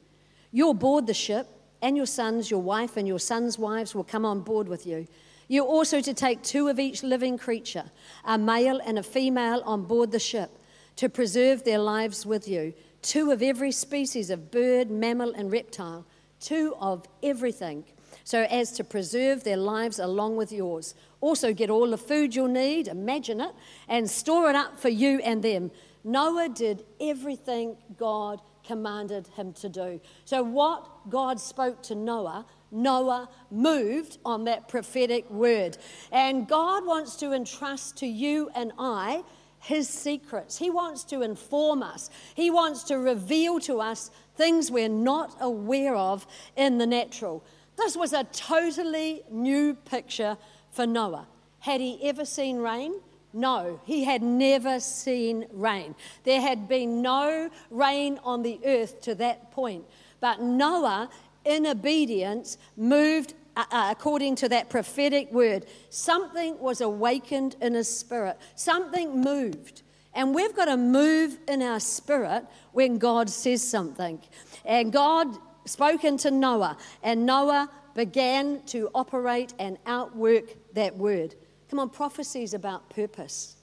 You'll 0.52 0.74
board 0.74 1.06
the 1.06 1.14
ship 1.14 1.48
and 1.82 1.96
your 1.96 2.06
sons, 2.06 2.50
your 2.50 2.62
wife, 2.62 2.96
and 2.96 3.06
your 3.06 3.18
sons' 3.18 3.58
wives 3.58 3.94
will 3.94 4.04
come 4.04 4.24
on 4.24 4.40
board 4.40 4.68
with 4.68 4.86
you. 4.86 5.06
You're 5.48 5.66
also 5.66 6.00
to 6.00 6.14
take 6.14 6.42
two 6.42 6.68
of 6.68 6.80
each 6.80 7.02
living 7.02 7.38
creature, 7.38 7.84
a 8.24 8.36
male 8.36 8.80
and 8.84 8.98
a 8.98 9.02
female, 9.02 9.62
on 9.64 9.84
board 9.84 10.10
the 10.10 10.18
ship 10.18 10.50
to 10.96 11.08
preserve 11.08 11.64
their 11.64 11.78
lives 11.78 12.26
with 12.26 12.48
you. 12.48 12.74
Two 13.02 13.30
of 13.30 13.42
every 13.42 13.70
species 13.70 14.30
of 14.30 14.50
bird, 14.50 14.90
mammal, 14.90 15.32
and 15.34 15.52
reptile. 15.52 16.04
Two 16.40 16.74
of 16.80 17.06
everything, 17.22 17.84
so 18.24 18.42
as 18.42 18.72
to 18.72 18.84
preserve 18.84 19.44
their 19.44 19.56
lives 19.56 19.98
along 19.98 20.36
with 20.36 20.52
yours. 20.52 20.94
Also, 21.20 21.52
get 21.52 21.70
all 21.70 21.90
the 21.90 21.98
food 21.98 22.34
you'll 22.34 22.48
need, 22.48 22.88
imagine 22.88 23.40
it, 23.40 23.52
and 23.88 24.10
store 24.10 24.50
it 24.50 24.56
up 24.56 24.78
for 24.78 24.88
you 24.88 25.20
and 25.20 25.42
them. 25.42 25.70
Noah 26.04 26.48
did 26.48 26.84
everything 27.00 27.76
God 27.96 28.40
commanded 28.66 29.28
him 29.28 29.52
to 29.54 29.68
do. 29.68 30.00
So, 30.24 30.42
what 30.42 31.10
God 31.10 31.40
spoke 31.40 31.82
to 31.84 31.94
Noah, 31.94 32.46
Noah 32.70 33.28
moved 33.50 34.18
on 34.24 34.44
that 34.44 34.68
prophetic 34.68 35.30
word. 35.30 35.78
And 36.12 36.48
God 36.48 36.84
wants 36.84 37.16
to 37.16 37.32
entrust 37.32 37.96
to 37.98 38.06
you 38.06 38.50
and 38.54 38.72
I 38.78 39.22
his 39.58 39.88
secrets. 39.88 40.58
He 40.58 40.70
wants 40.70 41.02
to 41.04 41.22
inform 41.22 41.82
us, 41.82 42.10
He 42.34 42.50
wants 42.50 42.84
to 42.84 42.98
reveal 42.98 43.58
to 43.60 43.80
us 43.80 44.10
things 44.36 44.70
we're 44.70 44.88
not 44.88 45.36
aware 45.40 45.96
of 45.96 46.26
in 46.56 46.78
the 46.78 46.86
natural. 46.86 47.44
This 47.76 47.96
was 47.96 48.12
a 48.12 48.24
totally 48.24 49.22
new 49.30 49.74
picture 49.74 50.38
for 50.70 50.86
Noah. 50.86 51.26
Had 51.60 51.80
he 51.80 51.98
ever 52.08 52.24
seen 52.24 52.58
rain? 52.58 53.00
No, 53.36 53.80
he 53.84 54.04
had 54.04 54.22
never 54.22 54.80
seen 54.80 55.44
rain. 55.52 55.94
There 56.24 56.40
had 56.40 56.68
been 56.68 57.02
no 57.02 57.50
rain 57.70 58.18
on 58.24 58.42
the 58.42 58.58
earth 58.64 59.02
to 59.02 59.14
that 59.16 59.52
point. 59.52 59.84
But 60.20 60.40
Noah, 60.40 61.10
in 61.44 61.66
obedience, 61.66 62.56
moved 62.78 63.34
uh, 63.54 63.64
uh, 63.70 63.88
according 63.90 64.36
to 64.36 64.48
that 64.48 64.70
prophetic 64.70 65.30
word. 65.32 65.66
Something 65.90 66.58
was 66.58 66.80
awakened 66.80 67.56
in 67.60 67.74
his 67.74 67.94
spirit, 67.94 68.38
something 68.54 69.20
moved. 69.20 69.82
And 70.14 70.34
we've 70.34 70.56
got 70.56 70.64
to 70.64 70.78
move 70.78 71.36
in 71.46 71.60
our 71.60 71.78
spirit 71.78 72.46
when 72.72 72.96
God 72.96 73.28
says 73.28 73.62
something. 73.62 74.18
And 74.64 74.90
God 74.90 75.28
spoke 75.66 76.04
into 76.04 76.30
Noah, 76.30 76.78
and 77.02 77.26
Noah 77.26 77.68
began 77.94 78.62
to 78.68 78.88
operate 78.94 79.52
and 79.58 79.76
outwork 79.84 80.44
that 80.72 80.96
word. 80.96 81.34
Come 81.70 81.78
on, 81.78 81.90
prophecy 81.90 82.42
is 82.42 82.54
about 82.54 82.90
purpose. 82.90 83.56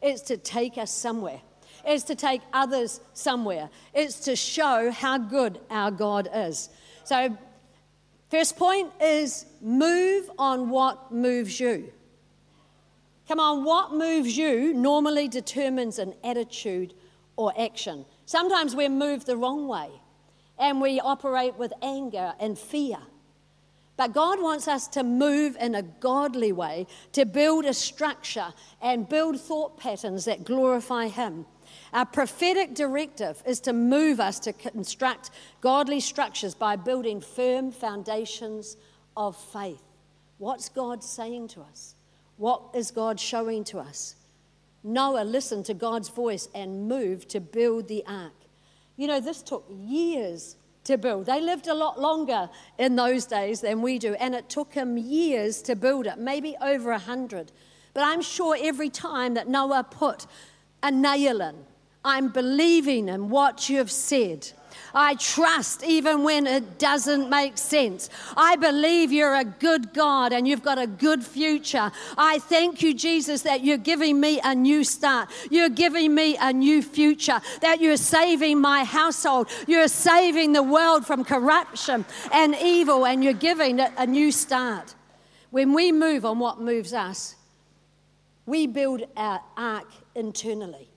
It's 0.00 0.22
to 0.22 0.36
take 0.36 0.78
us 0.78 0.92
somewhere. 0.92 1.40
It's 1.84 2.04
to 2.04 2.14
take 2.14 2.42
others 2.52 3.00
somewhere. 3.14 3.70
It's 3.94 4.20
to 4.20 4.36
show 4.36 4.90
how 4.90 5.18
good 5.18 5.60
our 5.70 5.90
God 5.90 6.28
is. 6.32 6.68
So, 7.04 7.36
first 8.30 8.56
point 8.56 8.92
is 9.00 9.46
move 9.60 10.30
on 10.38 10.70
what 10.70 11.10
moves 11.10 11.58
you. 11.58 11.92
Come 13.26 13.40
on, 13.40 13.64
what 13.64 13.92
moves 13.92 14.36
you 14.36 14.72
normally 14.72 15.28
determines 15.28 15.98
an 15.98 16.14
attitude 16.24 16.94
or 17.36 17.52
action. 17.58 18.06
Sometimes 18.24 18.74
we're 18.74 18.88
moved 18.88 19.26
the 19.26 19.36
wrong 19.36 19.68
way 19.68 19.88
and 20.58 20.80
we 20.80 20.98
operate 21.00 21.56
with 21.56 21.72
anger 21.82 22.34
and 22.40 22.58
fear. 22.58 22.98
But 23.98 24.14
God 24.14 24.40
wants 24.40 24.68
us 24.68 24.86
to 24.88 25.02
move 25.02 25.56
in 25.60 25.74
a 25.74 25.82
godly 25.82 26.52
way, 26.52 26.86
to 27.12 27.26
build 27.26 27.64
a 27.64 27.74
structure 27.74 28.54
and 28.80 29.08
build 29.08 29.40
thought 29.40 29.76
patterns 29.76 30.24
that 30.26 30.44
glorify 30.44 31.08
Him. 31.08 31.44
Our 31.92 32.06
prophetic 32.06 32.74
directive 32.74 33.42
is 33.44 33.58
to 33.60 33.72
move 33.72 34.20
us 34.20 34.38
to 34.40 34.52
construct 34.52 35.30
godly 35.60 35.98
structures 35.98 36.54
by 36.54 36.76
building 36.76 37.20
firm 37.20 37.72
foundations 37.72 38.76
of 39.16 39.36
faith. 39.36 39.82
What's 40.38 40.68
God 40.68 41.02
saying 41.02 41.48
to 41.48 41.62
us? 41.62 41.96
What 42.36 42.62
is 42.74 42.92
God 42.92 43.18
showing 43.18 43.64
to 43.64 43.80
us? 43.80 44.14
Noah 44.84 45.24
listened 45.24 45.66
to 45.66 45.74
God's 45.74 46.08
voice 46.08 46.48
and 46.54 46.86
moved 46.86 47.30
to 47.30 47.40
build 47.40 47.88
the 47.88 48.04
ark. 48.06 48.32
You 48.96 49.08
know, 49.08 49.18
this 49.18 49.42
took 49.42 49.66
years 49.68 50.54
to 50.88 50.98
build. 50.98 51.26
They 51.26 51.40
lived 51.40 51.68
a 51.68 51.74
lot 51.74 52.00
longer 52.00 52.50
in 52.78 52.96
those 52.96 53.26
days 53.26 53.60
than 53.60 53.80
we 53.80 53.98
do, 53.98 54.14
and 54.14 54.34
it 54.34 54.48
took 54.48 54.72
them 54.72 54.98
years 54.98 55.62
to 55.62 55.76
build 55.76 56.06
it, 56.06 56.18
maybe 56.18 56.56
over 56.60 56.90
a 56.90 56.98
hundred. 56.98 57.52
But 57.94 58.04
I'm 58.04 58.22
sure 58.22 58.56
every 58.58 58.88
time 58.90 59.34
that 59.34 59.48
Noah 59.48 59.84
put 59.84 60.26
a 60.82 60.90
nail 60.90 61.40
in, 61.40 61.56
I'm 62.04 62.28
believing 62.28 63.08
in 63.08 63.28
what 63.28 63.68
you've 63.68 63.90
said. 63.90 64.50
I 64.94 65.14
trust 65.16 65.84
even 65.84 66.22
when 66.22 66.46
it 66.46 66.78
doesn't 66.78 67.28
make 67.28 67.58
sense. 67.58 68.10
I 68.36 68.56
believe 68.56 69.12
you're 69.12 69.34
a 69.34 69.44
good 69.44 69.92
God 69.92 70.32
and 70.32 70.46
you've 70.46 70.62
got 70.62 70.78
a 70.78 70.86
good 70.86 71.24
future. 71.24 71.90
I 72.16 72.38
thank 72.38 72.82
you, 72.82 72.94
Jesus, 72.94 73.42
that 73.42 73.62
you're 73.62 73.76
giving 73.76 74.20
me 74.20 74.40
a 74.42 74.54
new 74.54 74.84
start. 74.84 75.28
You're 75.50 75.68
giving 75.68 76.14
me 76.14 76.36
a 76.40 76.52
new 76.52 76.82
future, 76.82 77.40
that 77.60 77.80
you're 77.80 77.96
saving 77.96 78.60
my 78.60 78.84
household. 78.84 79.48
You're 79.66 79.88
saving 79.88 80.52
the 80.52 80.62
world 80.62 81.06
from 81.06 81.24
corruption 81.24 82.04
and 82.32 82.56
evil, 82.62 83.06
and 83.06 83.22
you're 83.22 83.32
giving 83.32 83.78
it 83.78 83.92
a 83.96 84.06
new 84.06 84.32
start. 84.32 84.94
When 85.50 85.72
we 85.72 85.92
move 85.92 86.24
on 86.24 86.38
what 86.38 86.60
moves 86.60 86.92
us, 86.92 87.36
we 88.46 88.66
build 88.66 89.02
our 89.16 89.42
ark 89.56 89.88
internally. 90.14 90.88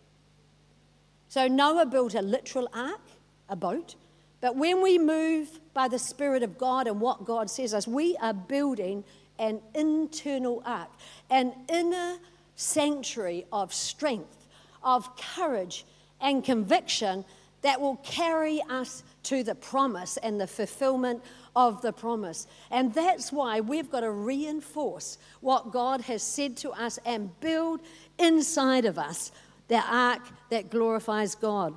So 1.28 1.48
Noah 1.48 1.86
built 1.86 2.14
a 2.16 2.22
literal 2.22 2.68
ark 2.74 3.02
a 3.52 3.56
boat. 3.56 3.94
But 4.40 4.56
when 4.56 4.82
we 4.82 4.98
move 4.98 5.60
by 5.76 5.88
the 5.88 6.00
Spirit 6.00 6.42
of 6.42 6.58
God 6.58 6.88
and 6.88 7.00
what 7.00 7.26
God 7.26 7.50
says 7.50 7.76
us, 7.76 7.88
we 7.88 8.18
are 8.18 8.34
building 8.34 9.04
an 9.38 9.62
internal 9.76 10.64
ark, 10.66 10.90
an 11.30 11.54
inner 11.70 12.18
sanctuary 12.56 13.46
of 13.52 13.74
strength, 13.74 14.48
of 14.84 15.16
courage, 15.16 15.86
and 16.20 16.44
conviction 16.44 17.24
that 17.62 17.80
will 17.80 17.98
carry 17.98 18.62
us 18.70 19.04
to 19.24 19.44
the 19.44 19.54
promise 19.54 20.18
and 20.18 20.42
the 20.42 20.48
fulfillment 20.48 21.24
of 21.56 21.82
the 21.82 21.94
promise. 21.94 22.48
And 22.72 22.94
that's 22.94 23.32
why 23.32 23.60
we've 23.60 23.92
got 23.92 24.00
to 24.00 24.12
reinforce 24.12 25.20
what 25.42 25.72
God 25.72 26.02
has 26.02 26.24
said 26.24 26.58
to 26.58 26.72
us 26.72 26.98
and 27.06 27.40
build 27.40 27.82
inside 28.18 28.86
of 28.86 28.98
us 28.98 29.32
the 29.68 29.82
ark 29.88 30.22
that 30.50 30.72
glorifies 30.72 31.36
God. 31.36 31.76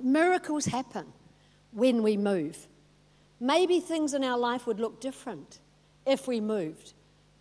Miracles 0.00 0.66
happen 0.66 1.12
when 1.72 2.02
we 2.02 2.16
move. 2.16 2.68
Maybe 3.40 3.80
things 3.80 4.14
in 4.14 4.22
our 4.22 4.38
life 4.38 4.66
would 4.66 4.78
look 4.78 5.00
different 5.00 5.58
if 6.06 6.28
we 6.28 6.40
moved. 6.40 6.92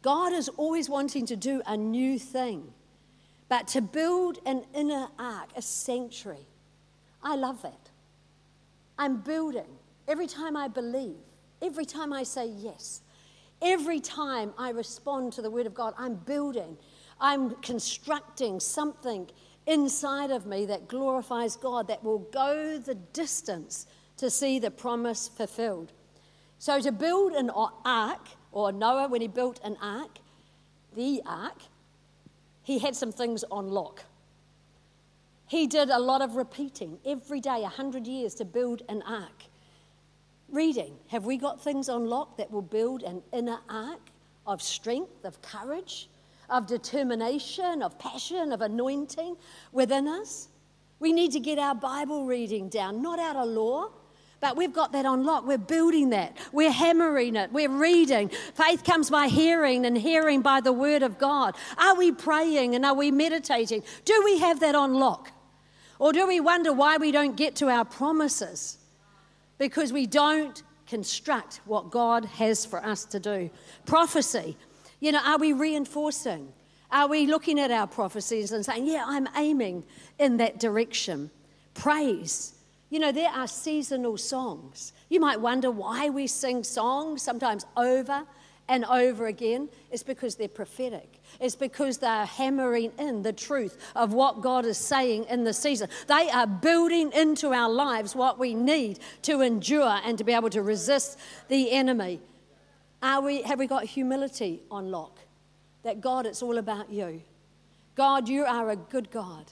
God 0.02 0.34
is 0.34 0.50
always 0.50 0.90
wanting 0.90 1.26
to 1.28 1.36
do 1.36 1.62
a 1.66 1.78
new 1.78 2.18
thing. 2.18 2.74
But 3.50 3.68
to 3.70 3.82
build 3.82 4.40
an 4.46 4.64
inner 4.74 5.10
ark, 5.20 5.50
a 5.56 5.62
sanctuary, 5.62 6.48
I 7.22 7.36
love 7.36 7.62
that. 7.62 7.90
I'm 8.98 9.18
building 9.18 9.68
every 10.08 10.28
time 10.28 10.56
I 10.56 10.68
believe, 10.68 11.18
every 11.62 11.86
time 11.86 12.14
I 12.14 12.24
say 12.24 12.48
yes, 12.48 13.02
every 13.62 14.00
time 14.00 14.54
I 14.58 14.72
respond 14.72 15.34
to 15.34 15.42
the 15.42 15.52
Word 15.52 15.68
of 15.68 15.74
God, 15.74 15.94
I'm 15.98 16.16
building, 16.16 16.78
I'm 17.20 17.52
constructing 17.62 18.60
something 18.60 19.30
inside 19.72 20.32
of 20.32 20.46
me 20.46 20.66
that 20.66 20.88
glorifies 20.90 21.56
God, 21.56 21.88
that 21.88 22.04
will 22.04 22.20
go 22.20 22.78
the 22.78 22.96
distance 22.96 23.88
to 24.18 24.30
see 24.30 24.60
the 24.60 24.70
promise 24.70 25.30
fulfilled. 25.30 25.94
So, 26.60 26.80
to 26.82 26.92
build 26.92 27.32
an 27.34 27.50
ark, 27.50 28.28
or 28.52 28.72
Noah, 28.72 29.08
when 29.08 29.22
he 29.22 29.28
built 29.28 29.60
an 29.64 29.78
ark, 29.82 30.20
the 30.96 31.22
ark, 31.26 31.58
he 32.62 32.80
had 32.80 32.96
some 32.96 33.12
things 33.12 33.44
on 33.50 33.70
lock. 33.70 34.04
He 35.48 35.68
did 35.68 35.90
a 35.90 36.00
lot 36.00 36.22
of 36.22 36.36
repeating 36.36 37.00
every 37.06 37.40
day, 37.40 37.62
100 37.62 38.06
years 38.06 38.36
to 38.36 38.46
build 38.46 38.84
an 38.90 39.02
ark. 39.02 39.44
Reading, 40.50 40.98
have 41.08 41.26
we 41.26 41.38
got 41.38 41.64
things 41.64 41.88
on 41.90 42.06
lock 42.06 42.38
that 42.38 42.52
will 42.52 42.62
build 42.62 43.04
an 43.04 43.24
inner 43.32 43.60
ark 43.70 44.12
of 44.46 44.62
strength, 44.62 45.24
of 45.24 45.42
courage, 45.42 46.10
of 46.52 46.68
determination, 46.68 47.82
of 47.82 47.98
passion, 47.98 48.52
of 48.52 48.62
anointing 48.62 49.38
within 49.72 50.08
us? 50.08 50.50
We 51.00 51.14
need 51.14 51.32
to 51.32 51.40
get 51.40 51.58
our 51.58 51.74
Bible 51.74 52.26
reading 52.26 52.70
down, 52.70 53.02
not 53.02 53.18
out 53.18 53.36
of 53.36 53.48
law, 53.48 53.90
but 54.40 54.58
we've 54.58 54.74
got 54.74 54.92
that 54.92 55.06
on 55.06 55.24
lock. 55.24 55.48
We're 55.48 55.58
building 55.58 56.10
that. 56.10 56.38
We're 56.52 56.72
hammering 56.72 57.36
it. 57.36 57.52
We're 57.52 57.70
reading. 57.70 58.30
Faith 58.54 58.84
comes 58.84 59.10
by 59.10 59.28
hearing, 59.28 59.86
and 59.86 59.98
hearing 59.98 60.42
by 60.42 60.62
the 60.62 60.74
word 60.74 61.04
of 61.04 61.18
God. 61.18 61.56
Are 61.78 61.96
we 61.96 62.12
praying 62.12 62.76
and 62.76 62.86
are 62.86 62.96
we 62.96 63.12
meditating? 63.12 63.84
Do 64.04 64.22
we 64.24 64.40
have 64.40 64.60
that 64.60 64.76
on 64.76 64.96
lock? 64.96 65.32
Or 66.00 66.12
do 66.12 66.28
we 66.28 66.40
wonder 66.40 66.74
why 66.74 66.98
we 66.98 67.12
don't 67.12 67.38
get 67.38 67.56
to 67.58 67.70
our 67.70 67.86
promises? 67.86 68.80
Because 69.60 69.94
we 69.94 70.08
don't 70.08 70.64
construct 70.88 71.62
what 71.66 71.92
God 71.92 72.26
has 72.26 72.66
for 72.66 72.84
us 72.84 73.06
to 73.06 73.20
do. 73.20 73.50
Prophecy. 73.86 74.58
You 75.02 75.12
know, 75.12 75.22
are 75.26 75.38
we 75.38 75.52
reinforcing? 75.52 76.54
Are 76.92 77.08
we 77.08 77.26
looking 77.26 77.60
at 77.60 77.72
our 77.72 77.88
prophecies 77.88 78.52
and 78.52 78.64
saying, 78.64 78.86
yeah, 78.86 79.04
I'm 79.06 79.28
aiming 79.36 79.84
in 80.20 80.38
that 80.38 80.60
direction? 80.60 81.32
Praise. 81.74 82.54
You 82.90 83.00
know, 83.00 83.12
there 83.12 83.30
are 83.30 83.48
seasonal 83.48 84.18
songs. 84.18 84.94
You 85.10 85.20
might 85.20 85.42
wonder 85.42 85.72
why 85.72 86.10
we 86.10 86.28
sing 86.28 86.64
songs 86.64 87.22
sometimes 87.22 87.66
over 87.76 88.26
and 88.68 88.86
over 88.86 89.26
again. 89.26 89.70
It's 89.90 90.04
because 90.04 90.36
they're 90.36 90.48
prophetic. 90.48 91.20
It's 91.40 91.56
because 91.56 91.98
they're 91.98 92.26
hammering 92.26 92.92
in 93.00 93.24
the 93.24 93.34
truth 93.34 93.78
of 93.96 94.14
what 94.14 94.42
God 94.42 94.66
is 94.66 94.78
saying 94.78 95.26
in 95.30 95.44
the 95.44 95.54
season. 95.54 95.90
They 96.08 96.30
are 96.30 96.46
building 96.46 97.12
into 97.14 97.54
our 97.54 97.70
lives 97.70 98.16
what 98.16 98.38
we 98.38 98.54
need 98.54 99.00
to 99.24 99.42
endure 99.42 100.00
and 100.06 100.18
to 100.18 100.24
be 100.24 100.34
able 100.34 100.50
to 100.52 100.62
resist 100.62 101.18
the 101.48 101.72
enemy. 101.72 102.20
Are 103.02 103.22
we, 103.22 103.42
have 103.44 103.60
we 103.60 103.68
got 103.68 103.86
humility 103.86 104.62
on 104.70 104.92
lock? 104.92 105.20
That 105.84 106.02
God, 106.02 106.26
it's 106.26 106.44
all 106.44 106.58
about 106.58 106.92
you. 106.92 107.22
God, 107.96 108.30
you 108.30 108.46
are 108.46 108.70
a 108.70 108.76
good 108.76 109.10
God. 109.12 109.52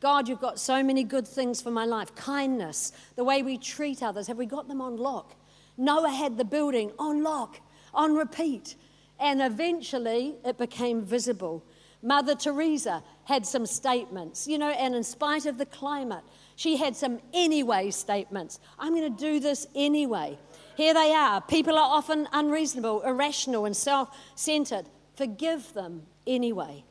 God, 0.00 0.28
you've 0.28 0.40
got 0.40 0.58
so 0.58 0.82
many 0.82 1.02
good 1.02 1.26
things 1.26 1.60
for 1.60 1.70
my 1.70 1.84
life. 1.84 2.14
Kindness, 2.14 2.92
the 3.16 3.24
way 3.24 3.42
we 3.42 3.58
treat 3.58 4.02
others. 4.02 4.26
Have 4.26 4.36
we 4.36 4.46
got 4.46 4.68
them 4.68 4.80
on 4.80 4.96
lock? 4.96 5.34
Noah 5.76 6.10
had 6.10 6.36
the 6.36 6.44
building 6.44 6.92
on 6.98 7.22
lock, 7.22 7.60
on 7.92 8.14
repeat. 8.14 8.76
And 9.18 9.40
eventually 9.40 10.34
it 10.44 10.58
became 10.58 11.02
visible. 11.02 11.64
Mother 12.02 12.34
Teresa 12.34 13.02
had 13.24 13.46
some 13.46 13.64
statements, 13.64 14.46
you 14.46 14.58
know, 14.58 14.70
and 14.70 14.94
in 14.94 15.02
spite 15.02 15.46
of 15.46 15.56
the 15.56 15.66
climate, 15.66 16.22
she 16.56 16.76
had 16.76 16.94
some 16.94 17.18
anyway 17.32 17.90
statements. 17.90 18.60
I'm 18.78 18.94
going 18.94 19.10
to 19.14 19.18
do 19.18 19.40
this 19.40 19.66
anyway. 19.74 20.38
Here 20.76 20.94
they 20.94 21.12
are. 21.12 21.40
People 21.40 21.78
are 21.78 21.96
often 21.96 22.28
unreasonable, 22.32 23.02
irrational, 23.02 23.64
and 23.64 23.76
self 23.76 24.16
centered. 24.34 24.86
Forgive 25.16 25.72
them 25.74 26.02
anyway. 26.26 26.84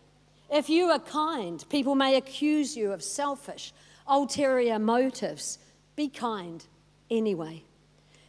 If 0.50 0.70
you 0.70 0.86
are 0.86 1.00
kind, 1.00 1.64
people 1.70 1.96
may 1.96 2.16
accuse 2.16 2.78
you 2.78 2.92
of 2.92 3.04
selfish, 3.04 3.74
ulterior 4.08 4.80
motives. 4.80 5.60
Be 5.96 6.08
kind 6.08 6.66
anyway. 7.10 7.64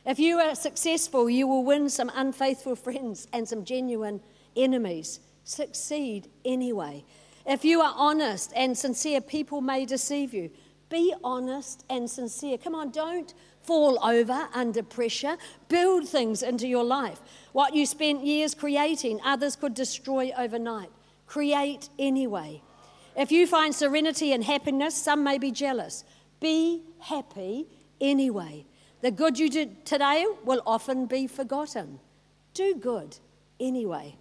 If 0.06 0.18
you 0.18 0.38
are 0.38 0.54
successful, 0.54 1.30
you 1.30 1.46
will 1.46 1.64
win 1.64 1.88
some 1.88 2.10
unfaithful 2.14 2.76
friends 2.76 3.28
and 3.32 3.48
some 3.48 3.64
genuine 3.64 4.20
enemies. 4.56 5.20
Succeed 5.44 6.28
anyway. 6.44 7.04
If 7.46 7.64
you 7.64 7.80
are 7.80 7.94
honest 7.96 8.52
and 8.56 8.76
sincere, 8.76 9.20
people 9.20 9.60
may 9.60 9.84
deceive 9.84 10.34
you. 10.34 10.50
Be 10.88 11.14
honest 11.22 11.84
and 11.90 12.10
sincere. 12.10 12.58
Come 12.58 12.74
on, 12.74 12.90
don't 12.90 13.34
fall 13.64 13.98
over 14.04 14.48
under 14.54 14.82
pressure. 14.82 15.36
Build 15.68 16.08
things 16.08 16.42
into 16.42 16.66
your 16.66 16.84
life. 16.84 17.20
What 17.52 17.74
you 17.74 17.86
spent 17.86 18.24
years 18.24 18.54
creating, 18.54 19.20
others 19.24 19.56
could 19.56 19.74
destroy 19.74 20.32
overnight. 20.36 20.90
Create 21.26 21.88
anyway. 21.98 22.62
If 23.16 23.30
you 23.30 23.46
find 23.46 23.74
serenity 23.74 24.32
and 24.32 24.44
happiness, 24.44 24.94
some 24.94 25.22
may 25.22 25.38
be 25.38 25.50
jealous. 25.50 26.04
Be 26.40 26.82
happy 26.98 27.66
anyway. 28.00 28.66
The 29.02 29.10
good 29.10 29.38
you 29.38 29.48
did 29.48 29.84
today 29.86 30.26
will 30.44 30.62
often 30.66 31.06
be 31.06 31.26
forgotten. 31.26 32.00
Do 32.54 32.74
good 32.74 33.16
anyway. 33.60 34.16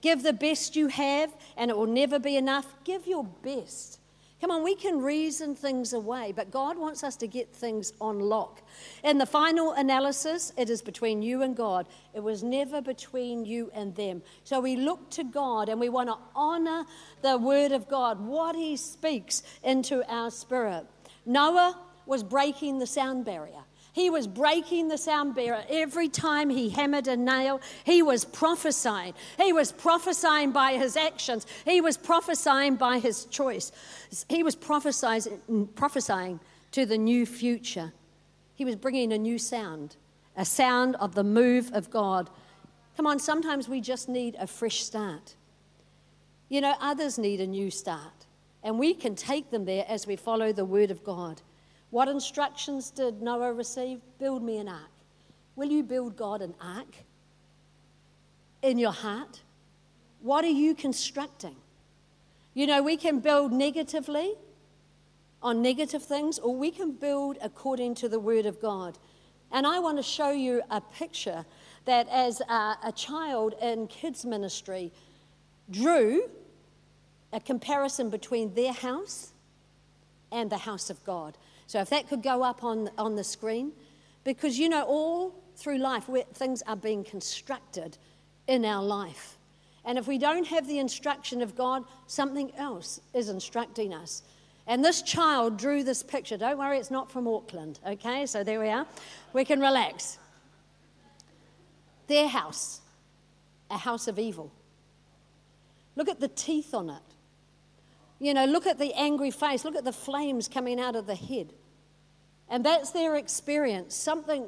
Give 0.00 0.22
the 0.22 0.32
best 0.32 0.76
you 0.76 0.88
have, 0.88 1.34
and 1.56 1.70
it 1.70 1.76
will 1.76 1.86
never 1.86 2.18
be 2.18 2.36
enough. 2.36 2.66
Give 2.84 3.06
your 3.06 3.24
best. 3.24 3.98
Come 4.40 4.50
on, 4.50 4.62
we 4.62 4.74
can 4.74 5.00
reason 5.00 5.54
things 5.54 5.92
away, 5.92 6.32
but 6.34 6.50
God 6.50 6.76
wants 6.76 7.02
us 7.02 7.16
to 7.16 7.26
get 7.26 7.54
things 7.54 7.92
on 8.00 8.18
lock. 8.18 8.62
In 9.02 9.16
the 9.16 9.26
final 9.26 9.72
analysis, 9.72 10.52
it 10.58 10.68
is 10.68 10.82
between 10.82 11.22
you 11.22 11.42
and 11.42 11.56
God. 11.56 11.86
It 12.12 12.20
was 12.20 12.42
never 12.42 12.82
between 12.82 13.44
you 13.46 13.70
and 13.74 13.94
them. 13.94 14.22
So 14.42 14.60
we 14.60 14.76
look 14.76 15.10
to 15.12 15.24
God 15.24 15.68
and 15.68 15.80
we 15.80 15.88
want 15.88 16.10
to 16.10 16.18
honor 16.34 16.84
the 17.22 17.38
word 17.38 17.72
of 17.72 17.88
God, 17.88 18.20
what 18.20 18.54
He 18.54 18.76
speaks 18.76 19.42
into 19.62 20.04
our 20.12 20.30
spirit. 20.30 20.86
Noah 21.24 21.78
was 22.06 22.22
breaking 22.22 22.78
the 22.78 22.86
sound 22.86 23.24
barrier. 23.24 23.63
He 23.94 24.10
was 24.10 24.26
breaking 24.26 24.88
the 24.88 24.98
sound 24.98 25.36
barrier 25.36 25.64
every 25.70 26.08
time 26.08 26.50
he 26.50 26.68
hammered 26.68 27.06
a 27.06 27.16
nail. 27.16 27.60
He 27.84 28.02
was 28.02 28.24
prophesying. 28.24 29.14
He 29.40 29.52
was 29.52 29.70
prophesying 29.70 30.50
by 30.50 30.72
his 30.72 30.96
actions. 30.96 31.46
He 31.64 31.80
was 31.80 31.96
prophesying 31.96 32.74
by 32.74 32.98
his 32.98 33.24
choice. 33.26 33.70
He 34.28 34.42
was 34.42 34.56
prophesying, 34.56 35.68
prophesying 35.76 36.40
to 36.72 36.84
the 36.84 36.98
new 36.98 37.24
future. 37.24 37.92
He 38.56 38.64
was 38.64 38.74
bringing 38.74 39.12
a 39.12 39.18
new 39.18 39.38
sound, 39.38 39.94
a 40.36 40.44
sound 40.44 40.96
of 40.96 41.14
the 41.14 41.22
move 41.22 41.70
of 41.72 41.88
God. 41.88 42.30
Come 42.96 43.06
on, 43.06 43.20
sometimes 43.20 43.68
we 43.68 43.80
just 43.80 44.08
need 44.08 44.34
a 44.40 44.48
fresh 44.48 44.82
start. 44.82 45.36
You 46.48 46.60
know, 46.62 46.74
others 46.80 47.16
need 47.16 47.40
a 47.40 47.46
new 47.46 47.70
start, 47.70 48.26
and 48.64 48.76
we 48.76 48.92
can 48.92 49.14
take 49.14 49.52
them 49.52 49.66
there 49.66 49.84
as 49.86 50.04
we 50.04 50.16
follow 50.16 50.52
the 50.52 50.64
word 50.64 50.90
of 50.90 51.04
God. 51.04 51.42
What 51.94 52.08
instructions 52.08 52.90
did 52.90 53.22
Noah 53.22 53.52
receive? 53.52 54.00
Build 54.18 54.42
me 54.42 54.58
an 54.58 54.68
ark. 54.68 54.90
Will 55.54 55.70
you 55.70 55.84
build 55.84 56.16
God 56.16 56.42
an 56.42 56.52
ark 56.60 56.92
in 58.62 58.80
your 58.80 58.90
heart? 58.90 59.42
What 60.20 60.44
are 60.44 60.48
you 60.48 60.74
constructing? 60.74 61.54
You 62.52 62.66
know, 62.66 62.82
we 62.82 62.96
can 62.96 63.20
build 63.20 63.52
negatively 63.52 64.34
on 65.40 65.62
negative 65.62 66.02
things, 66.02 66.40
or 66.40 66.56
we 66.56 66.72
can 66.72 66.90
build 66.90 67.38
according 67.40 67.94
to 67.94 68.08
the 68.08 68.18
Word 68.18 68.44
of 68.44 68.60
God. 68.60 68.98
And 69.52 69.64
I 69.64 69.78
want 69.78 69.96
to 69.98 70.02
show 70.02 70.32
you 70.32 70.62
a 70.72 70.80
picture 70.80 71.46
that, 71.84 72.08
as 72.08 72.40
a, 72.40 72.76
a 72.82 72.92
child 72.92 73.54
in 73.62 73.86
kids' 73.86 74.24
ministry, 74.24 74.90
drew 75.70 76.28
a 77.32 77.38
comparison 77.38 78.10
between 78.10 78.52
their 78.54 78.72
house 78.72 79.30
and 80.32 80.50
the 80.50 80.58
house 80.58 80.90
of 80.90 81.04
God. 81.04 81.38
So 81.66 81.80
if 81.80 81.90
that 81.90 82.08
could 82.08 82.22
go 82.22 82.42
up 82.42 82.62
on, 82.62 82.90
on 82.98 83.16
the 83.16 83.24
screen, 83.24 83.72
because 84.22 84.58
you 84.58 84.68
know, 84.68 84.84
all 84.84 85.34
through 85.56 85.78
life, 85.78 86.08
things 86.34 86.62
are 86.66 86.76
being 86.76 87.04
constructed 87.04 87.96
in 88.46 88.64
our 88.64 88.82
life. 88.82 89.38
And 89.84 89.98
if 89.98 90.06
we 90.06 90.18
don't 90.18 90.46
have 90.46 90.66
the 90.66 90.78
instruction 90.78 91.42
of 91.42 91.54
God, 91.56 91.84
something 92.06 92.52
else 92.56 93.00
is 93.12 93.28
instructing 93.28 93.92
us. 93.92 94.22
And 94.66 94.82
this 94.82 95.02
child 95.02 95.58
drew 95.58 95.84
this 95.84 96.02
picture. 96.02 96.38
Don't 96.38 96.58
worry, 96.58 96.78
it's 96.78 96.90
not 96.90 97.10
from 97.10 97.28
Auckland, 97.28 97.80
okay? 97.86 98.24
So 98.24 98.42
there 98.42 98.60
we 98.60 98.68
are. 98.68 98.86
We 99.34 99.44
can 99.44 99.60
relax. 99.60 100.18
Their 102.06 102.28
house, 102.28 102.80
a 103.70 103.76
house 103.76 104.08
of 104.08 104.18
evil. 104.18 104.50
Look 105.96 106.08
at 106.08 106.18
the 106.18 106.28
teeth 106.28 106.72
on 106.72 106.90
it. 106.90 107.13
You 108.24 108.32
know, 108.32 108.46
look 108.46 108.66
at 108.66 108.78
the 108.78 108.94
angry 108.94 109.30
face, 109.30 109.66
look 109.66 109.76
at 109.76 109.84
the 109.84 109.92
flames 109.92 110.48
coming 110.48 110.80
out 110.80 110.96
of 110.96 111.06
the 111.06 111.14
head. 111.14 111.52
And 112.48 112.64
that's 112.64 112.90
their 112.90 113.16
experience. 113.16 113.94
Something 113.94 114.46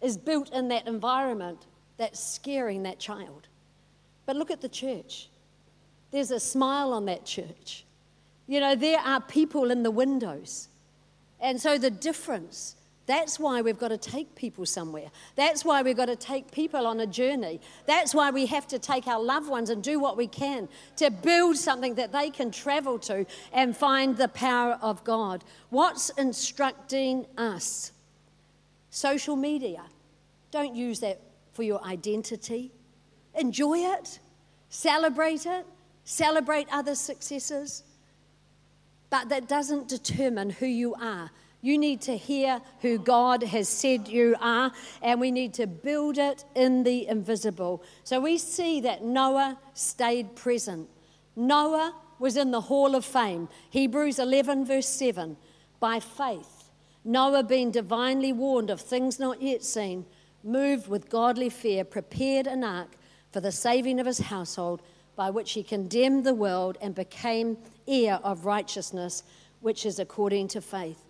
is 0.00 0.16
built 0.16 0.50
in 0.50 0.68
that 0.68 0.88
environment 0.88 1.66
that's 1.98 2.18
scaring 2.18 2.84
that 2.84 2.98
child. 2.98 3.48
But 4.24 4.36
look 4.36 4.50
at 4.50 4.62
the 4.62 4.70
church. 4.70 5.28
there's 6.10 6.30
a 6.30 6.40
smile 6.40 6.94
on 6.94 7.04
that 7.04 7.26
church. 7.26 7.84
You 8.46 8.60
know, 8.60 8.74
there 8.74 9.00
are 9.00 9.20
people 9.20 9.70
in 9.70 9.82
the 9.82 9.90
windows. 9.90 10.68
And 11.40 11.60
so 11.60 11.76
the 11.76 11.90
difference 11.90 12.76
that's 13.06 13.38
why 13.38 13.60
we've 13.60 13.78
got 13.78 13.88
to 13.88 13.98
take 13.98 14.34
people 14.34 14.64
somewhere. 14.64 15.10
That's 15.36 15.64
why 15.64 15.82
we've 15.82 15.96
got 15.96 16.06
to 16.06 16.16
take 16.16 16.50
people 16.50 16.86
on 16.86 17.00
a 17.00 17.06
journey. 17.06 17.60
That's 17.86 18.14
why 18.14 18.30
we 18.30 18.46
have 18.46 18.66
to 18.68 18.78
take 18.78 19.06
our 19.06 19.20
loved 19.20 19.48
ones 19.48 19.68
and 19.68 19.82
do 19.82 20.00
what 20.00 20.16
we 20.16 20.26
can 20.26 20.68
to 20.96 21.10
build 21.10 21.56
something 21.56 21.96
that 21.96 22.12
they 22.12 22.30
can 22.30 22.50
travel 22.50 22.98
to 23.00 23.26
and 23.52 23.76
find 23.76 24.16
the 24.16 24.28
power 24.28 24.78
of 24.80 25.04
God. 25.04 25.44
What's 25.68 26.08
instructing 26.10 27.26
us? 27.36 27.92
Social 28.88 29.36
media. 29.36 29.82
Don't 30.50 30.74
use 30.74 31.00
that 31.00 31.20
for 31.52 31.62
your 31.62 31.84
identity. 31.84 32.72
Enjoy 33.34 33.78
it, 33.78 34.18
celebrate 34.70 35.44
it, 35.44 35.66
celebrate 36.04 36.68
other 36.72 36.94
successes. 36.94 37.82
But 39.10 39.28
that 39.28 39.46
doesn't 39.46 39.88
determine 39.88 40.50
who 40.50 40.66
you 40.66 40.94
are 40.94 41.30
you 41.64 41.78
need 41.78 42.02
to 42.02 42.14
hear 42.14 42.60
who 42.82 42.98
God 42.98 43.42
has 43.42 43.70
said 43.70 44.06
you 44.06 44.36
are, 44.38 44.70
and 45.00 45.18
we 45.18 45.30
need 45.30 45.54
to 45.54 45.66
build 45.66 46.18
it 46.18 46.44
in 46.54 46.82
the 46.82 47.08
invisible. 47.08 47.82
So 48.04 48.20
we 48.20 48.36
see 48.36 48.82
that 48.82 49.02
Noah 49.02 49.58
stayed 49.72 50.36
present. 50.36 50.90
Noah 51.34 51.94
was 52.18 52.36
in 52.36 52.50
the 52.50 52.60
hall 52.60 52.94
of 52.94 53.02
fame. 53.02 53.48
Hebrews 53.70 54.18
11, 54.18 54.66
verse 54.66 54.86
7. 54.86 55.38
By 55.80 56.00
faith, 56.00 56.70
Noah, 57.02 57.42
being 57.42 57.70
divinely 57.70 58.34
warned 58.34 58.68
of 58.68 58.82
things 58.82 59.18
not 59.18 59.40
yet 59.40 59.64
seen, 59.64 60.04
moved 60.42 60.86
with 60.86 61.08
godly 61.08 61.48
fear, 61.48 61.82
prepared 61.82 62.46
an 62.46 62.62
ark 62.62 62.90
for 63.32 63.40
the 63.40 63.52
saving 63.52 64.00
of 64.00 64.06
his 64.06 64.18
household, 64.18 64.82
by 65.16 65.30
which 65.30 65.52
he 65.52 65.62
condemned 65.62 66.24
the 66.24 66.34
world 66.34 66.76
and 66.82 66.94
became 66.94 67.56
heir 67.88 68.20
of 68.22 68.44
righteousness, 68.44 69.22
which 69.62 69.86
is 69.86 69.98
according 69.98 70.48
to 70.48 70.60
faith. 70.60 71.03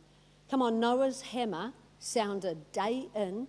Come 0.51 0.63
on, 0.63 0.79
Noah's 0.79 1.23
hammer 1.23 1.73
sounded 1.99 2.71
day 2.73 3.09
in, 3.15 3.49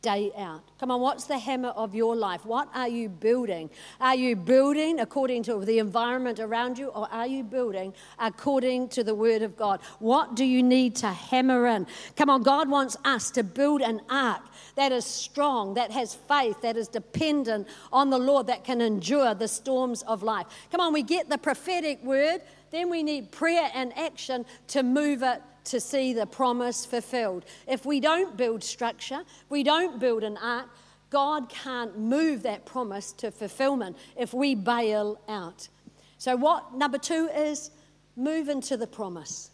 day 0.00 0.30
out. 0.38 0.62
Come 0.78 0.92
on, 0.92 1.00
what's 1.00 1.24
the 1.24 1.38
hammer 1.38 1.70
of 1.70 1.92
your 1.92 2.14
life? 2.14 2.46
What 2.46 2.68
are 2.72 2.86
you 2.86 3.08
building? 3.08 3.68
Are 4.00 4.14
you 4.14 4.36
building 4.36 5.00
according 5.00 5.42
to 5.44 5.58
the 5.64 5.80
environment 5.80 6.38
around 6.38 6.78
you, 6.78 6.88
or 6.88 7.08
are 7.10 7.26
you 7.26 7.42
building 7.42 7.92
according 8.20 8.90
to 8.90 9.02
the 9.02 9.16
Word 9.16 9.42
of 9.42 9.56
God? 9.56 9.80
What 9.98 10.36
do 10.36 10.44
you 10.44 10.62
need 10.62 10.94
to 10.96 11.08
hammer 11.08 11.66
in? 11.66 11.88
Come 12.14 12.30
on, 12.30 12.44
God 12.44 12.70
wants 12.70 12.96
us 13.04 13.32
to 13.32 13.42
build 13.42 13.82
an 13.82 14.00
ark 14.08 14.42
that 14.76 14.92
is 14.92 15.04
strong, 15.04 15.74
that 15.74 15.90
has 15.90 16.14
faith, 16.14 16.60
that 16.60 16.76
is 16.76 16.86
dependent 16.86 17.66
on 17.92 18.10
the 18.10 18.18
Lord, 18.18 18.46
that 18.46 18.62
can 18.62 18.80
endure 18.80 19.34
the 19.34 19.48
storms 19.48 20.02
of 20.02 20.22
life. 20.22 20.46
Come 20.70 20.80
on, 20.80 20.92
we 20.92 21.02
get 21.02 21.28
the 21.28 21.38
prophetic 21.38 22.00
word, 22.04 22.42
then 22.70 22.90
we 22.90 23.02
need 23.02 23.32
prayer 23.32 23.70
and 23.74 23.96
action 23.98 24.46
to 24.68 24.84
move 24.84 25.24
it 25.24 25.42
to 25.66 25.80
see 25.80 26.12
the 26.12 26.26
promise 26.26 26.84
fulfilled. 26.84 27.44
If 27.66 27.84
we 27.84 28.00
don't 28.00 28.36
build 28.36 28.64
structure, 28.64 29.22
we 29.48 29.62
don't 29.62 30.00
build 30.00 30.22
an 30.22 30.36
ark, 30.38 30.68
God 31.10 31.48
can't 31.48 31.98
move 31.98 32.42
that 32.42 32.66
promise 32.66 33.12
to 33.12 33.30
fulfillment 33.30 33.96
if 34.16 34.34
we 34.34 34.54
bail 34.54 35.20
out. 35.28 35.68
So, 36.18 36.34
what 36.34 36.74
number 36.74 36.98
two 36.98 37.28
is 37.34 37.70
move 38.16 38.48
into 38.48 38.76
the 38.76 38.86
promise. 38.86 39.50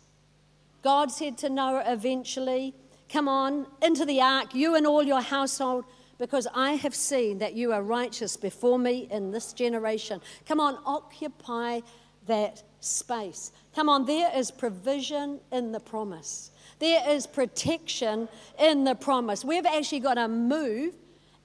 God 0.83 1.11
said 1.11 1.39
to 1.39 1.49
Noah 1.49 1.85
eventually, 1.87 2.75
Come 3.09 3.29
on 3.29 3.67
into 3.83 4.07
the 4.07 4.23
ark, 4.23 4.55
you 4.55 4.75
and 4.75 4.87
all 4.87 5.03
your 5.03 5.21
household, 5.21 5.85
because 6.19 6.49
I 6.55 6.73
have 6.73 6.95
seen 6.95 7.39
that 7.39 7.53
you 7.53 7.73
are 7.73 7.83
righteous 7.83 8.39
before 8.39 8.79
me 8.79 9.07
in 9.11 9.33
this 9.33 9.53
generation. 9.53 10.23
Come 10.47 10.61
on, 10.61 10.79
occupy 10.87 11.81
that 12.27 12.63
space. 12.85 13.53
Come 13.75 13.89
on, 13.89 14.05
there 14.05 14.31
is 14.37 14.51
provision 14.51 15.41
in 15.51 15.73
the 15.73 15.81
promise. 15.81 16.51
There 16.79 17.09
is 17.11 17.27
protection 17.27 18.29
in 18.59 18.85
the 18.85 18.95
promise. 18.95 19.45
We've 19.45 19.67
actually 19.67 20.01
got 20.01 20.15
to 20.15 20.29
move 20.29 20.95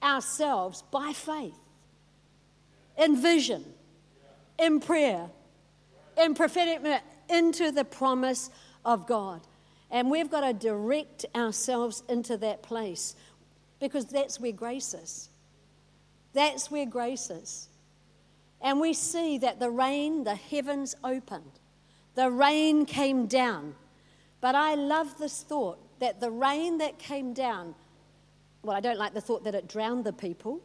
ourselves 0.02 0.82
by 0.90 1.12
faith, 1.12 1.58
in 2.96 3.20
vision, 3.20 3.64
in 4.58 4.80
prayer, 4.80 5.28
in 6.16 6.34
prophetic, 6.34 7.02
into 7.28 7.70
the 7.70 7.84
promise 7.84 8.50
of 8.84 9.06
God. 9.06 9.40
And 9.90 10.10
we've 10.10 10.30
got 10.30 10.40
to 10.40 10.52
direct 10.52 11.24
ourselves 11.34 12.02
into 12.08 12.36
that 12.38 12.62
place 12.62 13.14
because 13.80 14.06
that's 14.06 14.38
where 14.40 14.52
grace 14.52 14.92
is. 14.92 15.28
That's 16.32 16.70
where 16.70 16.86
grace 16.86 17.30
is. 17.30 17.67
And 18.60 18.80
we 18.80 18.92
see 18.92 19.38
that 19.38 19.60
the 19.60 19.70
rain, 19.70 20.24
the 20.24 20.34
heavens 20.34 20.94
opened, 21.04 21.60
the 22.14 22.30
rain 22.30 22.84
came 22.86 23.26
down. 23.26 23.74
But 24.40 24.54
I 24.54 24.74
love 24.74 25.18
this 25.18 25.42
thought 25.42 25.78
that 26.00 26.20
the 26.20 26.30
rain 26.30 26.78
that 26.78 26.98
came 26.98 27.32
down, 27.32 27.74
well, 28.62 28.76
I 28.76 28.80
don't 28.80 28.98
like 28.98 29.14
the 29.14 29.20
thought 29.20 29.44
that 29.44 29.54
it 29.54 29.68
drowned 29.68 30.04
the 30.04 30.12
people, 30.12 30.60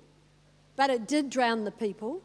but 0.76 0.90
it 0.90 1.08
did 1.08 1.30
drown 1.30 1.64
the 1.64 1.72
people. 1.72 2.22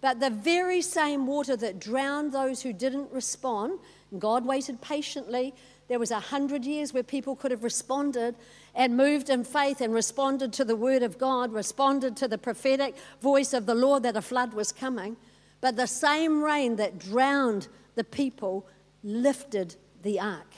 But 0.00 0.20
the 0.20 0.30
very 0.30 0.82
same 0.82 1.26
water 1.26 1.56
that 1.56 1.80
drowned 1.80 2.32
those 2.32 2.62
who 2.62 2.72
didn't 2.72 3.10
respond, 3.10 3.78
God 4.18 4.44
waited 4.44 4.80
patiently. 4.80 5.54
There 5.88 5.98
was 5.98 6.10
a 6.10 6.20
hundred 6.20 6.64
years 6.64 6.92
where 6.92 7.02
people 7.02 7.36
could 7.36 7.50
have 7.50 7.62
responded 7.62 8.34
and 8.74 8.96
moved 8.96 9.30
in 9.30 9.44
faith 9.44 9.80
and 9.80 9.94
responded 9.94 10.52
to 10.54 10.64
the 10.64 10.76
word 10.76 11.02
of 11.02 11.18
God, 11.18 11.52
responded 11.52 12.16
to 12.18 12.28
the 12.28 12.38
prophetic 12.38 12.96
voice 13.20 13.52
of 13.52 13.66
the 13.66 13.74
Lord 13.74 14.02
that 14.02 14.16
a 14.16 14.22
flood 14.22 14.52
was 14.52 14.72
coming. 14.72 15.16
But 15.60 15.76
the 15.76 15.86
same 15.86 16.42
rain 16.42 16.76
that 16.76 16.98
drowned 16.98 17.68
the 17.94 18.04
people 18.04 18.66
lifted 19.02 19.76
the 20.02 20.20
ark. 20.20 20.54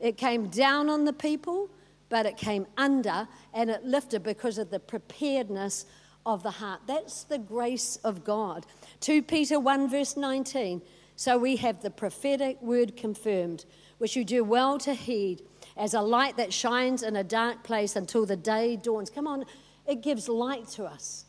It 0.00 0.16
came 0.16 0.48
down 0.48 0.88
on 0.88 1.04
the 1.04 1.12
people, 1.12 1.70
but 2.08 2.26
it 2.26 2.36
came 2.36 2.66
under 2.76 3.28
and 3.54 3.70
it 3.70 3.84
lifted 3.84 4.22
because 4.22 4.58
of 4.58 4.70
the 4.70 4.80
preparedness 4.80 5.86
of 6.26 6.42
the 6.42 6.50
heart. 6.50 6.80
That's 6.86 7.24
the 7.24 7.38
grace 7.38 7.96
of 8.04 8.24
God. 8.24 8.66
2 9.00 9.22
Peter 9.22 9.58
1, 9.58 9.88
verse 9.88 10.16
19. 10.16 10.82
So 11.16 11.38
we 11.38 11.56
have 11.56 11.82
the 11.82 11.90
prophetic 11.90 12.60
word 12.60 12.96
confirmed, 12.96 13.64
which 14.02 14.16
you 14.16 14.24
do 14.24 14.42
well 14.42 14.78
to 14.78 14.94
heed 14.94 15.42
as 15.76 15.94
a 15.94 16.00
light 16.00 16.36
that 16.36 16.52
shines 16.52 17.04
in 17.04 17.14
a 17.14 17.22
dark 17.22 17.62
place 17.62 17.94
until 17.94 18.26
the 18.26 18.34
day 18.34 18.74
dawns. 18.74 19.08
Come 19.08 19.28
on, 19.28 19.44
it 19.86 20.02
gives 20.02 20.28
light 20.28 20.66
to 20.70 20.84
us. 20.84 21.24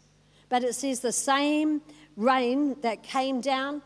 But 0.49 0.63
it 0.63 0.73
says 0.73 0.99
the 0.99 1.12
same 1.12 1.83
rain 2.17 2.75
that 2.81 3.03
came 3.03 3.41
down 3.41 3.83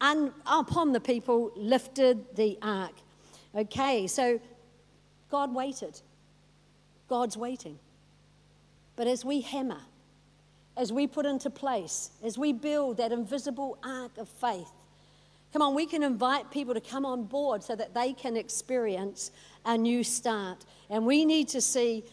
upon 0.00 0.92
the 0.92 1.00
people 1.00 1.50
lifted 1.56 2.36
the 2.36 2.56
ark. 2.62 2.92
Okay, 3.56 4.06
so 4.06 4.40
God 5.32 5.52
waited. 5.52 6.00
God's 7.08 7.36
waiting. 7.36 7.80
But 8.94 9.08
as 9.08 9.24
we 9.24 9.40
hammer, 9.40 9.80
as 10.76 10.92
we 10.92 11.08
put 11.08 11.26
into 11.26 11.50
place, 11.50 12.12
as 12.22 12.38
we 12.38 12.52
build 12.52 12.98
that 12.98 13.10
invisible 13.10 13.78
ark 13.82 14.16
of 14.16 14.28
faith, 14.28 14.70
come 15.52 15.62
on, 15.62 15.74
we 15.74 15.86
can 15.86 16.02
invite 16.02 16.50
people 16.50 16.74
to 16.74 16.80
come 16.80 17.06
on 17.06 17.24
board 17.24 17.62
so 17.62 17.74
that 17.76 17.94
they 17.94 18.12
can 18.12 18.36
experience 18.36 19.30
a 19.64 19.76
new 19.76 20.04
start. 20.04 20.64
And 20.90 21.06
we 21.06 21.24
need 21.24 21.48
to 21.48 21.60
see 21.60 22.04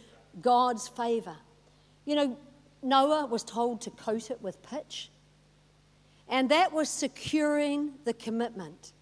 God's 0.41 0.87
favor. 0.87 1.35
You 2.05 2.15
know, 2.15 2.37
Noah 2.81 3.25
was 3.25 3.43
told 3.43 3.81
to 3.81 3.89
coat 3.91 4.29
it 4.29 4.41
with 4.41 4.61
pitch, 4.61 5.09
and 6.27 6.49
that 6.49 6.71
was 6.71 6.89
securing 6.89 7.93
the 8.03 8.13
commitment. 8.13 8.93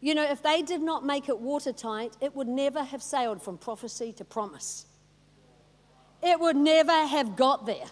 You 0.00 0.14
know, 0.14 0.24
if 0.24 0.42
they 0.42 0.62
did 0.62 0.80
not 0.80 1.04
make 1.04 1.28
it 1.28 1.38
watertight, 1.38 2.16
it 2.20 2.34
would 2.34 2.48
never 2.48 2.82
have 2.82 3.02
sailed 3.02 3.42
from 3.42 3.58
prophecy 3.58 4.12
to 4.14 4.24
promise. 4.24 4.86
It 6.22 6.38
would 6.38 6.56
never 6.56 7.06
have 7.06 7.36
got 7.36 7.66
there. 7.66 7.86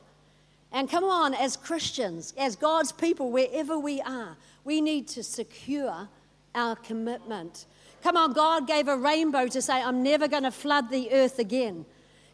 And 0.72 0.90
come 0.90 1.04
on, 1.04 1.34
as 1.34 1.56
Christians, 1.56 2.34
as 2.36 2.56
God's 2.56 2.92
people, 2.92 3.30
wherever 3.30 3.78
we 3.78 4.00
are, 4.02 4.36
we 4.68 4.82
need 4.82 5.08
to 5.08 5.22
secure 5.22 6.06
our 6.54 6.76
commitment. 6.76 7.64
Come 8.02 8.18
on, 8.18 8.34
God 8.34 8.66
gave 8.66 8.86
a 8.86 8.98
rainbow 8.98 9.46
to 9.46 9.62
say, 9.62 9.80
I'm 9.80 10.02
never 10.02 10.28
going 10.28 10.42
to 10.42 10.50
flood 10.50 10.90
the 10.90 11.10
earth 11.10 11.38
again. 11.38 11.86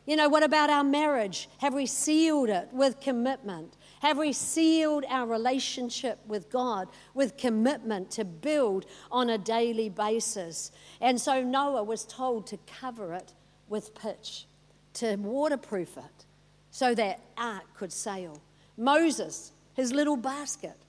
You 0.04 0.16
know, 0.16 0.28
what 0.28 0.42
about 0.42 0.68
our 0.68 0.82
marriage? 0.82 1.48
Have 1.58 1.74
we 1.74 1.86
sealed 1.86 2.48
it 2.48 2.70
with 2.72 2.98
commitment? 2.98 3.76
Have 4.00 4.18
we 4.18 4.32
sealed 4.32 5.04
our 5.08 5.28
relationship 5.28 6.18
with 6.26 6.50
God 6.50 6.88
with 7.14 7.36
commitment 7.36 8.10
to 8.10 8.24
build 8.24 8.86
on 9.12 9.30
a 9.30 9.38
daily 9.38 9.88
basis? 9.88 10.72
And 11.00 11.20
so 11.20 11.40
Noah 11.40 11.84
was 11.84 12.04
told 12.04 12.48
to 12.48 12.58
cover 12.66 13.14
it 13.14 13.32
with 13.68 13.94
pitch, 13.94 14.46
to 14.94 15.14
waterproof 15.14 15.96
it, 15.98 16.26
so 16.72 16.96
that 16.96 17.20
ark 17.38 17.62
could 17.76 17.92
sail. 17.92 18.40
Moses, 18.76 19.52
his 19.74 19.92
little 19.92 20.16
basket, 20.16 20.83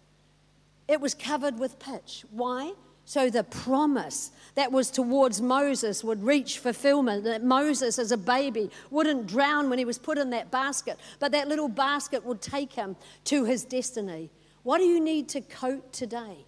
it 0.87 1.01
was 1.01 1.13
covered 1.13 1.59
with 1.59 1.79
pitch. 1.79 2.25
Why? 2.31 2.73
So 3.05 3.29
the 3.29 3.43
promise 3.43 4.31
that 4.55 4.71
was 4.71 4.89
towards 4.89 5.39
Moses 5.39 6.03
would 6.03 6.23
reach 6.23 6.57
fulfillment, 6.57 7.23
that 7.25 7.43
Moses 7.43 7.99
as 7.99 8.11
a 8.11 8.17
baby 8.17 8.71
wouldn't 8.89 9.27
drown 9.27 9.69
when 9.69 9.77
he 9.77 9.85
was 9.85 9.99
put 9.99 10.17
in 10.17 10.31
that 10.31 10.49
basket, 10.49 10.97
but 11.19 11.31
that 11.31 11.47
little 11.47 11.67
basket 11.67 12.25
would 12.25 12.41
take 12.41 12.73
him 12.73 12.95
to 13.25 13.45
his 13.45 13.63
destiny. 13.63 14.31
What 14.63 14.79
do 14.79 14.85
you 14.85 14.99
need 14.99 15.29
to 15.29 15.41
coat 15.41 15.93
today? 15.93 16.45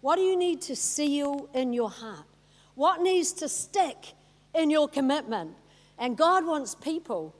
What 0.00 0.16
do 0.16 0.22
you 0.22 0.36
need 0.36 0.62
to 0.62 0.76
seal 0.76 1.50
in 1.52 1.74
your 1.74 1.90
heart? 1.90 2.24
What 2.74 3.02
needs 3.02 3.32
to 3.34 3.48
stick 3.48 4.14
in 4.54 4.70
your 4.70 4.88
commitment? 4.88 5.54
And 5.98 6.16
God 6.16 6.46
wants 6.46 6.74
people 6.74 7.34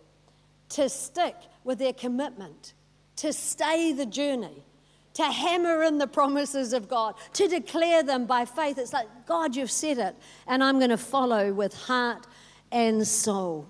to 0.71 0.91
stick 0.91 1.37
with 1.65 1.79
their 1.79 1.93
commitment, 1.95 2.75
to 3.17 3.33
stay 3.33 3.93
the 3.93 4.07
journey, 4.07 4.63
to 5.17 5.25
hammer 5.25 5.83
in 5.83 5.97
the 5.97 6.07
promises 6.07 6.75
of 6.75 6.89
God, 6.89 7.15
to 7.33 7.49
declare 7.49 8.03
them 8.03 8.27
by 8.27 8.45
faith. 8.45 8.77
It's 8.77 8.93
like, 8.93 9.09
God, 9.25 9.57
you've 9.57 9.71
said 9.71 9.97
it, 9.97 10.15
and 10.47 10.63
I'm 10.63 10.79
going 10.79 10.91
to 10.91 10.99
follow 10.99 11.55
with 11.55 11.75
heart 11.75 12.27
and 12.71 13.07
soul. 13.07 13.67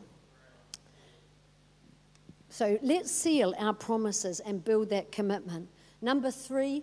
So 2.49 2.79
let's 2.83 3.13
seal 3.13 3.55
our 3.59 3.73
promises 3.73 4.41
and 4.41 4.65
build 4.65 4.91
that 4.91 5.13
commitment. 5.13 5.69
Number 6.03 6.33
three 6.33 6.83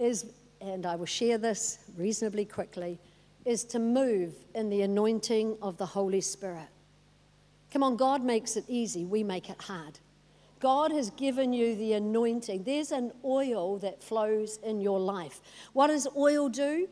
is, 0.00 0.26
and 0.60 0.86
I 0.86 0.94
will 0.94 1.06
share 1.06 1.36
this 1.36 1.80
reasonably 1.96 2.44
quickly, 2.44 3.00
is 3.44 3.64
to 3.64 3.80
move 3.80 4.34
in 4.54 4.70
the 4.70 4.82
anointing 4.82 5.56
of 5.62 5.78
the 5.78 5.86
Holy 5.86 6.20
Spirit. 6.20 6.68
Come 7.72 7.82
on, 7.82 7.96
God 7.96 8.22
makes 8.22 8.56
it 8.56 8.64
easy, 8.68 9.04
we 9.04 9.24
make 9.24 9.50
it 9.50 9.60
hard. 9.60 9.98
God 10.60 10.92
has 10.92 11.10
given 11.10 11.52
you 11.52 11.74
the 11.74 11.94
anointing. 11.94 12.64
There's 12.64 12.92
an 12.92 13.12
oil 13.24 13.78
that 13.78 14.02
flows 14.02 14.58
in 14.62 14.80
your 14.80 15.00
life. 15.00 15.40
What 15.72 15.88
does 15.88 16.06
oil 16.16 16.48
do? 16.50 16.86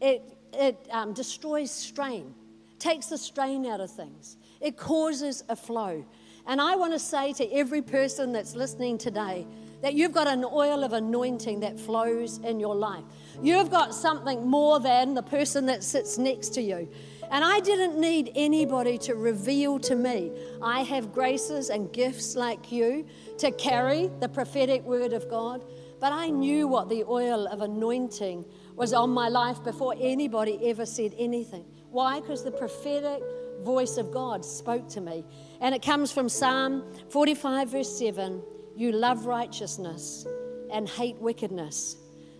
It, 0.00 0.36
it 0.52 0.86
um, 0.90 1.14
destroys 1.14 1.70
strain, 1.70 2.34
takes 2.78 3.06
the 3.06 3.18
strain 3.18 3.66
out 3.66 3.80
of 3.80 3.90
things, 3.90 4.36
it 4.60 4.76
causes 4.76 5.42
a 5.48 5.56
flow. 5.56 6.04
And 6.46 6.60
I 6.60 6.76
want 6.76 6.92
to 6.94 6.98
say 6.98 7.32
to 7.34 7.52
every 7.52 7.82
person 7.82 8.32
that's 8.32 8.54
listening 8.54 8.96
today 8.96 9.46
that 9.82 9.94
you've 9.94 10.12
got 10.12 10.26
an 10.26 10.44
oil 10.44 10.82
of 10.82 10.92
anointing 10.92 11.60
that 11.60 11.78
flows 11.78 12.38
in 12.38 12.58
your 12.58 12.74
life. 12.74 13.04
You've 13.42 13.70
got 13.70 13.94
something 13.94 14.46
more 14.46 14.80
than 14.80 15.14
the 15.14 15.22
person 15.22 15.66
that 15.66 15.84
sits 15.84 16.18
next 16.18 16.50
to 16.54 16.62
you. 16.62 16.88
And 17.30 17.44
I 17.44 17.60
didn't 17.60 18.00
need 18.00 18.32
anybody 18.34 18.96
to 18.98 19.14
reveal 19.14 19.78
to 19.80 19.94
me. 19.94 20.32
I 20.62 20.82
have 20.82 21.12
graces 21.12 21.70
and 21.70 21.92
gifts 21.92 22.36
like 22.36 22.72
you 22.72 23.06
to 23.38 23.50
carry 23.52 24.10
the 24.20 24.28
prophetic 24.28 24.82
word 24.84 25.12
of 25.12 25.28
God. 25.28 25.64
But 26.00 26.12
I 26.12 26.28
knew 26.28 26.68
what 26.68 26.88
the 26.88 27.04
oil 27.04 27.46
of 27.48 27.60
anointing 27.60 28.44
was 28.76 28.92
on 28.92 29.10
my 29.10 29.28
life 29.28 29.62
before 29.64 29.94
anybody 30.00 30.58
ever 30.70 30.86
said 30.86 31.14
anything. 31.18 31.64
Why? 31.90 32.20
Because 32.20 32.44
the 32.44 32.52
prophetic 32.52 33.22
voice 33.62 33.96
of 33.96 34.12
God 34.12 34.44
spoke 34.44 34.88
to 34.90 35.00
me. 35.00 35.24
And 35.60 35.74
it 35.74 35.82
comes 35.82 36.12
from 36.12 36.28
Psalm 36.28 36.84
45, 37.10 37.68
verse 37.68 37.98
7 37.98 38.42
You 38.76 38.92
love 38.92 39.26
righteousness 39.26 40.26
and 40.72 40.88
hate 40.88 41.16
wickedness. 41.16 41.96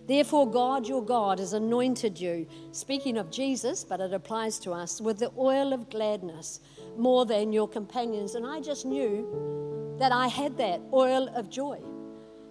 Therefore, 0.09 0.49
God 0.49 0.87
your 0.87 1.03
God 1.03 1.37
has 1.37 1.53
anointed 1.53 2.19
you, 2.19 2.47
speaking 2.71 3.15
of 3.15 3.29
Jesus, 3.29 3.83
but 3.83 3.99
it 3.99 4.11
applies 4.11 4.57
to 4.61 4.71
us, 4.71 4.99
with 4.99 5.19
the 5.19 5.31
oil 5.37 5.71
of 5.71 5.87
gladness 5.91 6.61
more 6.97 7.27
than 7.27 7.53
your 7.53 7.67
companions. 7.67 8.33
And 8.33 8.43
I 8.43 8.59
just 8.59 8.87
knew 8.87 9.95
that 9.99 10.11
I 10.11 10.27
had 10.27 10.57
that 10.57 10.81
oil 10.91 11.29
of 11.35 11.51
joy, 11.51 11.79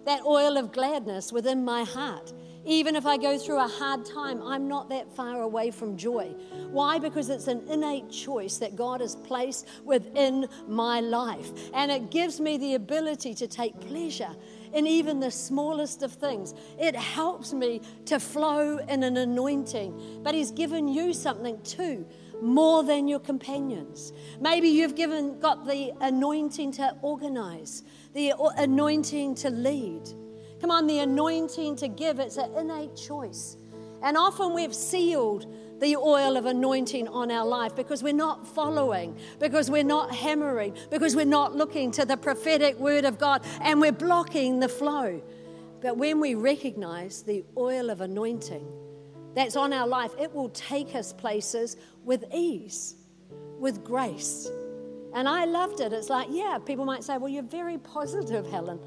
that 0.05 0.23
oil 0.25 0.55
of 0.55 0.71
gladness 0.71 1.33
within 1.33 1.65
my 1.65 1.83
heart. 1.83 2.31
Even 2.63 2.95
if 2.95 3.05
I 3.05 3.17
go 3.17 3.37
through 3.37 3.59
a 3.59 3.67
hard 3.67 4.05
time, 4.05 4.41
I'm 4.41 4.69
not 4.69 4.87
that 4.87 5.13
far 5.13 5.41
away 5.41 5.69
from 5.69 5.97
joy. 5.97 6.33
Why? 6.71 6.97
Because 6.97 7.29
it's 7.29 7.47
an 7.47 7.67
innate 7.67 8.09
choice 8.09 8.55
that 8.59 8.77
God 8.77 9.01
has 9.01 9.17
placed 9.17 9.67
within 9.83 10.47
my 10.65 11.01
life. 11.01 11.51
And 11.73 11.91
it 11.91 12.09
gives 12.09 12.39
me 12.39 12.57
the 12.57 12.75
ability 12.75 13.33
to 13.33 13.47
take 13.47 13.77
pleasure 13.81 14.33
in 14.73 14.87
even 14.87 15.19
the 15.19 15.31
smallest 15.31 16.03
of 16.03 16.13
things. 16.13 16.53
It 16.79 16.95
helps 16.95 17.53
me 17.53 17.81
to 18.05 18.19
flow 18.19 18.77
in 18.77 19.03
an 19.03 19.17
anointing. 19.17 20.21
But 20.23 20.33
He's 20.33 20.51
given 20.51 20.87
you 20.87 21.13
something 21.13 21.61
too, 21.63 22.05
more 22.41 22.83
than 22.83 23.07
your 23.07 23.19
companions. 23.19 24.13
Maybe 24.39 24.69
you've 24.69 24.95
given 24.95 25.39
got 25.39 25.65
the 25.65 25.91
anointing 26.01 26.71
to 26.73 26.95
organize, 27.01 27.83
the 28.13 28.33
anointing 28.57 29.35
to 29.35 29.49
lead. 29.49 30.09
Come 30.61 30.71
on, 30.71 30.87
the 30.87 30.99
anointing 30.99 31.77
to 31.77 31.87
give, 31.87 32.19
it's 32.19 32.37
an 32.37 32.51
innate 32.57 32.95
choice. 32.95 33.57
And 34.01 34.17
often 34.17 34.53
we've 34.53 34.75
sealed 34.75 35.45
the 35.79 35.95
oil 35.95 36.37
of 36.37 36.45
anointing 36.45 37.07
on 37.07 37.31
our 37.31 37.45
life 37.45 37.75
because 37.75 38.03
we're 38.03 38.13
not 38.13 38.47
following, 38.47 39.17
because 39.39 39.69
we're 39.69 39.83
not 39.83 40.13
hammering, 40.13 40.75
because 40.91 41.15
we're 41.15 41.25
not 41.25 41.55
looking 41.55 41.91
to 41.91 42.05
the 42.05 42.17
prophetic 42.17 42.77
word 42.79 43.05
of 43.05 43.17
God 43.17 43.45
and 43.61 43.79
we're 43.79 43.91
blocking 43.91 44.59
the 44.59 44.69
flow. 44.69 45.21
But 45.81 45.97
when 45.97 46.19
we 46.19 46.35
recognize 46.35 47.23
the 47.23 47.43
oil 47.57 47.89
of 47.89 48.01
anointing 48.01 48.67
that's 49.33 49.55
on 49.55 49.71
our 49.71 49.87
life, 49.87 50.11
it 50.19 50.33
will 50.33 50.49
take 50.49 50.95
us 50.95 51.13
places 51.13 51.77
with 52.03 52.25
ease, 52.33 52.95
with 53.57 53.83
grace. 53.83 54.49
And 55.13 55.27
I 55.27 55.45
loved 55.45 55.79
it. 55.79 55.93
It's 55.93 56.09
like, 56.09 56.27
yeah, 56.29 56.57
people 56.63 56.85
might 56.85 57.03
say, 57.03 57.17
well, 57.17 57.29
you're 57.29 57.43
very 57.43 57.77
positive, 57.77 58.45
Helen, 58.47 58.79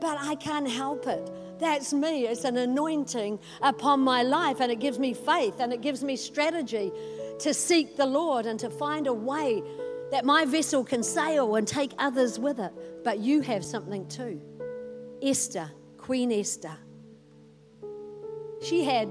but 0.00 0.16
I 0.20 0.34
can't 0.36 0.68
help 0.68 1.06
it. 1.06 1.30
That's 1.58 1.92
me. 1.92 2.26
It's 2.26 2.44
an 2.44 2.56
anointing 2.56 3.38
upon 3.62 4.00
my 4.00 4.22
life, 4.22 4.60
and 4.60 4.70
it 4.70 4.80
gives 4.80 4.98
me 4.98 5.14
faith 5.14 5.54
and 5.58 5.72
it 5.72 5.80
gives 5.80 6.04
me 6.04 6.16
strategy 6.16 6.92
to 7.38 7.54
seek 7.54 7.96
the 7.96 8.06
Lord 8.06 8.46
and 8.46 8.58
to 8.60 8.70
find 8.70 9.06
a 9.06 9.12
way 9.12 9.62
that 10.10 10.24
my 10.24 10.44
vessel 10.44 10.84
can 10.84 11.02
sail 11.02 11.56
and 11.56 11.66
take 11.66 11.92
others 11.98 12.38
with 12.38 12.58
it. 12.58 12.72
But 13.04 13.18
you 13.18 13.40
have 13.40 13.64
something 13.64 14.06
too. 14.08 14.40
Esther, 15.22 15.70
Queen 15.96 16.30
Esther, 16.30 16.76
she 18.62 18.84
had 18.84 19.08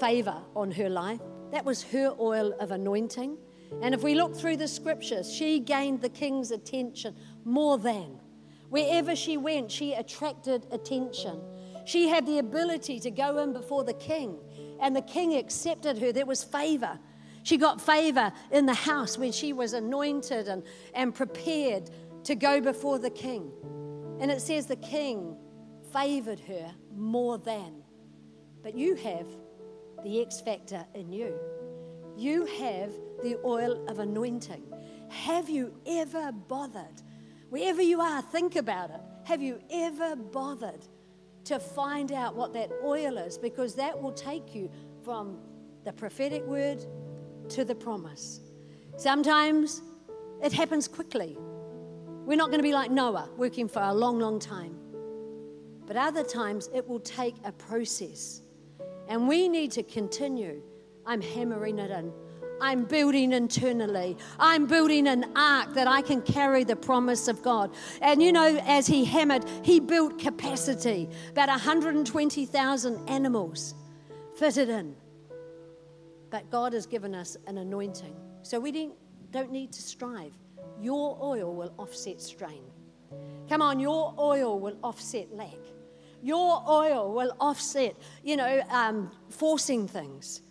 favor 0.00 0.36
on 0.54 0.70
her 0.72 0.88
life. 0.88 1.20
That 1.52 1.64
was 1.64 1.82
her 1.84 2.14
oil 2.18 2.52
of 2.60 2.70
anointing. 2.70 3.36
And 3.80 3.94
if 3.94 4.02
we 4.02 4.14
look 4.14 4.36
through 4.36 4.58
the 4.58 4.68
scriptures, 4.68 5.32
she 5.32 5.58
gained 5.58 6.02
the 6.02 6.08
king's 6.08 6.50
attention 6.50 7.16
more 7.44 7.78
than. 7.78 8.21
Wherever 8.72 9.14
she 9.14 9.36
went, 9.36 9.70
she 9.70 9.92
attracted 9.92 10.66
attention. 10.70 11.38
She 11.84 12.08
had 12.08 12.24
the 12.24 12.38
ability 12.38 13.00
to 13.00 13.10
go 13.10 13.36
in 13.40 13.52
before 13.52 13.84
the 13.84 13.92
king, 13.92 14.38
and 14.80 14.96
the 14.96 15.02
king 15.02 15.34
accepted 15.34 15.98
her. 15.98 16.10
There 16.10 16.24
was 16.24 16.42
favor. 16.42 16.98
She 17.42 17.58
got 17.58 17.82
favor 17.82 18.32
in 18.50 18.64
the 18.64 18.72
house 18.72 19.18
when 19.18 19.30
she 19.30 19.52
was 19.52 19.74
anointed 19.74 20.48
and, 20.48 20.62
and 20.94 21.14
prepared 21.14 21.90
to 22.24 22.34
go 22.34 22.62
before 22.62 22.98
the 22.98 23.10
king. 23.10 23.52
And 24.20 24.30
it 24.30 24.40
says 24.40 24.64
the 24.64 24.76
king 24.76 25.36
favored 25.92 26.40
her 26.40 26.72
more 26.96 27.36
than. 27.36 27.82
But 28.62 28.74
you 28.74 28.94
have 28.94 29.26
the 30.02 30.22
X 30.22 30.40
factor 30.40 30.86
in 30.94 31.12
you. 31.12 31.38
You 32.16 32.46
have 32.46 32.90
the 33.22 33.38
oil 33.44 33.86
of 33.86 33.98
anointing. 33.98 34.62
Have 35.10 35.50
you 35.50 35.74
ever 35.84 36.32
bothered? 36.32 37.02
Wherever 37.52 37.82
you 37.82 38.00
are, 38.00 38.22
think 38.22 38.56
about 38.56 38.88
it. 38.88 39.00
Have 39.24 39.42
you 39.42 39.60
ever 39.70 40.16
bothered 40.16 40.86
to 41.44 41.58
find 41.58 42.10
out 42.10 42.34
what 42.34 42.54
that 42.54 42.70
oil 42.82 43.18
is 43.18 43.36
because 43.36 43.74
that 43.74 44.00
will 44.00 44.12
take 44.12 44.54
you 44.54 44.70
from 45.04 45.36
the 45.84 45.92
prophetic 45.92 46.42
word 46.46 46.82
to 47.50 47.62
the 47.66 47.74
promise. 47.74 48.40
Sometimes 48.96 49.82
it 50.42 50.50
happens 50.50 50.88
quickly. 50.88 51.36
We're 52.24 52.38
not 52.38 52.46
going 52.46 52.60
to 52.60 52.62
be 52.62 52.72
like 52.72 52.90
Noah, 52.90 53.28
working 53.36 53.68
for 53.68 53.82
a 53.82 53.92
long, 53.92 54.18
long 54.18 54.38
time. 54.38 54.74
But 55.86 55.98
other 55.98 56.24
times 56.24 56.70
it 56.72 56.88
will 56.88 57.00
take 57.00 57.34
a 57.44 57.52
process. 57.52 58.40
And 59.08 59.28
we 59.28 59.46
need 59.46 59.72
to 59.72 59.82
continue. 59.82 60.62
I'm 61.04 61.20
hammering 61.20 61.78
it 61.80 61.90
in. 61.90 62.14
I'm 62.62 62.84
building 62.84 63.32
internally. 63.32 64.16
I'm 64.38 64.66
building 64.66 65.08
an 65.08 65.32
ark 65.34 65.74
that 65.74 65.88
I 65.88 66.00
can 66.00 66.22
carry 66.22 66.62
the 66.62 66.76
promise 66.76 67.26
of 67.26 67.42
God. 67.42 67.74
And 68.00 68.22
you 68.22 68.30
know, 68.30 68.56
as 68.64 68.86
he 68.86 69.04
hammered, 69.04 69.44
he 69.64 69.80
built 69.80 70.20
capacity. 70.20 71.08
About 71.30 71.48
120,000 71.48 73.08
animals 73.08 73.74
fitted 74.36 74.68
in. 74.68 74.94
But 76.30 76.50
God 76.50 76.72
has 76.72 76.86
given 76.86 77.16
us 77.16 77.36
an 77.48 77.58
anointing. 77.58 78.14
So 78.42 78.60
we 78.60 78.92
don't 79.32 79.50
need 79.50 79.72
to 79.72 79.82
strive. 79.82 80.32
Your 80.80 81.18
oil 81.20 81.52
will 81.56 81.74
offset 81.78 82.20
strain. 82.20 82.62
Come 83.48 83.60
on, 83.60 83.80
your 83.80 84.14
oil 84.20 84.60
will 84.60 84.78
offset 84.84 85.34
lack. 85.34 85.58
Your 86.22 86.62
oil 86.68 87.12
will 87.12 87.36
offset, 87.40 87.96
you 88.22 88.36
know, 88.36 88.62
um, 88.70 89.10
forcing 89.30 89.88
things. 89.88 90.42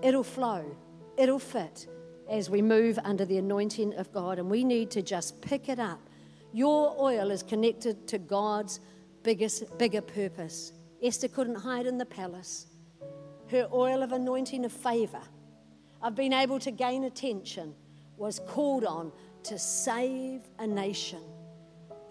It'll 0.00 0.24
flow 0.24 0.74
it'll 1.16 1.38
fit 1.38 1.86
as 2.28 2.48
we 2.48 2.62
move 2.62 2.98
under 3.04 3.24
the 3.24 3.38
anointing 3.38 3.94
of 3.94 4.12
God, 4.12 4.38
and 4.38 4.50
we 4.50 4.64
need 4.64 4.90
to 4.92 5.02
just 5.02 5.40
pick 5.40 5.68
it 5.68 5.78
up. 5.78 6.00
Your 6.52 6.94
oil 6.98 7.30
is 7.30 7.42
connected 7.42 8.06
to 8.08 8.18
God's 8.18 8.80
biggest, 9.22 9.78
bigger 9.78 10.00
purpose. 10.00 10.72
Esther 11.02 11.28
couldn't 11.28 11.56
hide 11.56 11.86
in 11.86 11.98
the 11.98 12.06
palace. 12.06 12.66
Her 13.50 13.68
oil 13.72 14.02
of 14.02 14.12
anointing 14.12 14.64
of 14.64 14.72
favor, 14.72 15.20
of 16.00 16.14
being 16.14 16.32
able 16.32 16.58
to 16.60 16.70
gain 16.70 17.04
attention, 17.04 17.74
was 18.16 18.40
called 18.46 18.84
on 18.84 19.12
to 19.44 19.58
save 19.58 20.42
a 20.58 20.66
nation. 20.66 21.20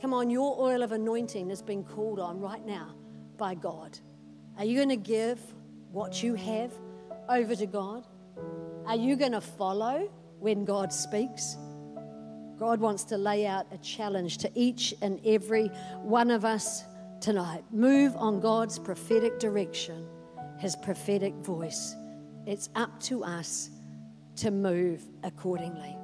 Come 0.01 0.13
on, 0.13 0.29
your 0.29 0.59
oil 0.59 0.83
of 0.83 0.91
anointing 0.91 1.49
has 1.49 1.61
been 1.61 1.83
called 1.83 2.19
on 2.19 2.39
right 2.39 2.65
now 2.65 2.95
by 3.37 3.55
God. 3.55 3.97
Are 4.57 4.65
you 4.65 4.75
going 4.75 4.89
to 4.89 4.95
give 4.95 5.39
what 5.91 6.21
you 6.21 6.35
have 6.35 6.73
over 7.29 7.55
to 7.55 7.65
God? 7.65 8.05
Are 8.91 8.97
you 8.97 9.15
going 9.15 9.31
to 9.31 9.39
follow 9.39 10.11
when 10.41 10.65
God 10.65 10.91
speaks? 10.91 11.55
God 12.59 12.81
wants 12.81 13.05
to 13.05 13.17
lay 13.17 13.47
out 13.47 13.65
a 13.71 13.77
challenge 13.77 14.39
to 14.39 14.51
each 14.53 14.93
and 15.01 15.17
every 15.25 15.67
one 16.01 16.29
of 16.29 16.43
us 16.43 16.83
tonight. 17.21 17.63
Move 17.71 18.13
on 18.17 18.41
God's 18.41 18.77
prophetic 18.77 19.39
direction, 19.39 20.05
His 20.59 20.75
prophetic 20.75 21.33
voice. 21.35 21.95
It's 22.45 22.67
up 22.75 22.99
to 23.03 23.23
us 23.23 23.69
to 24.35 24.51
move 24.51 25.07
accordingly. 25.23 25.95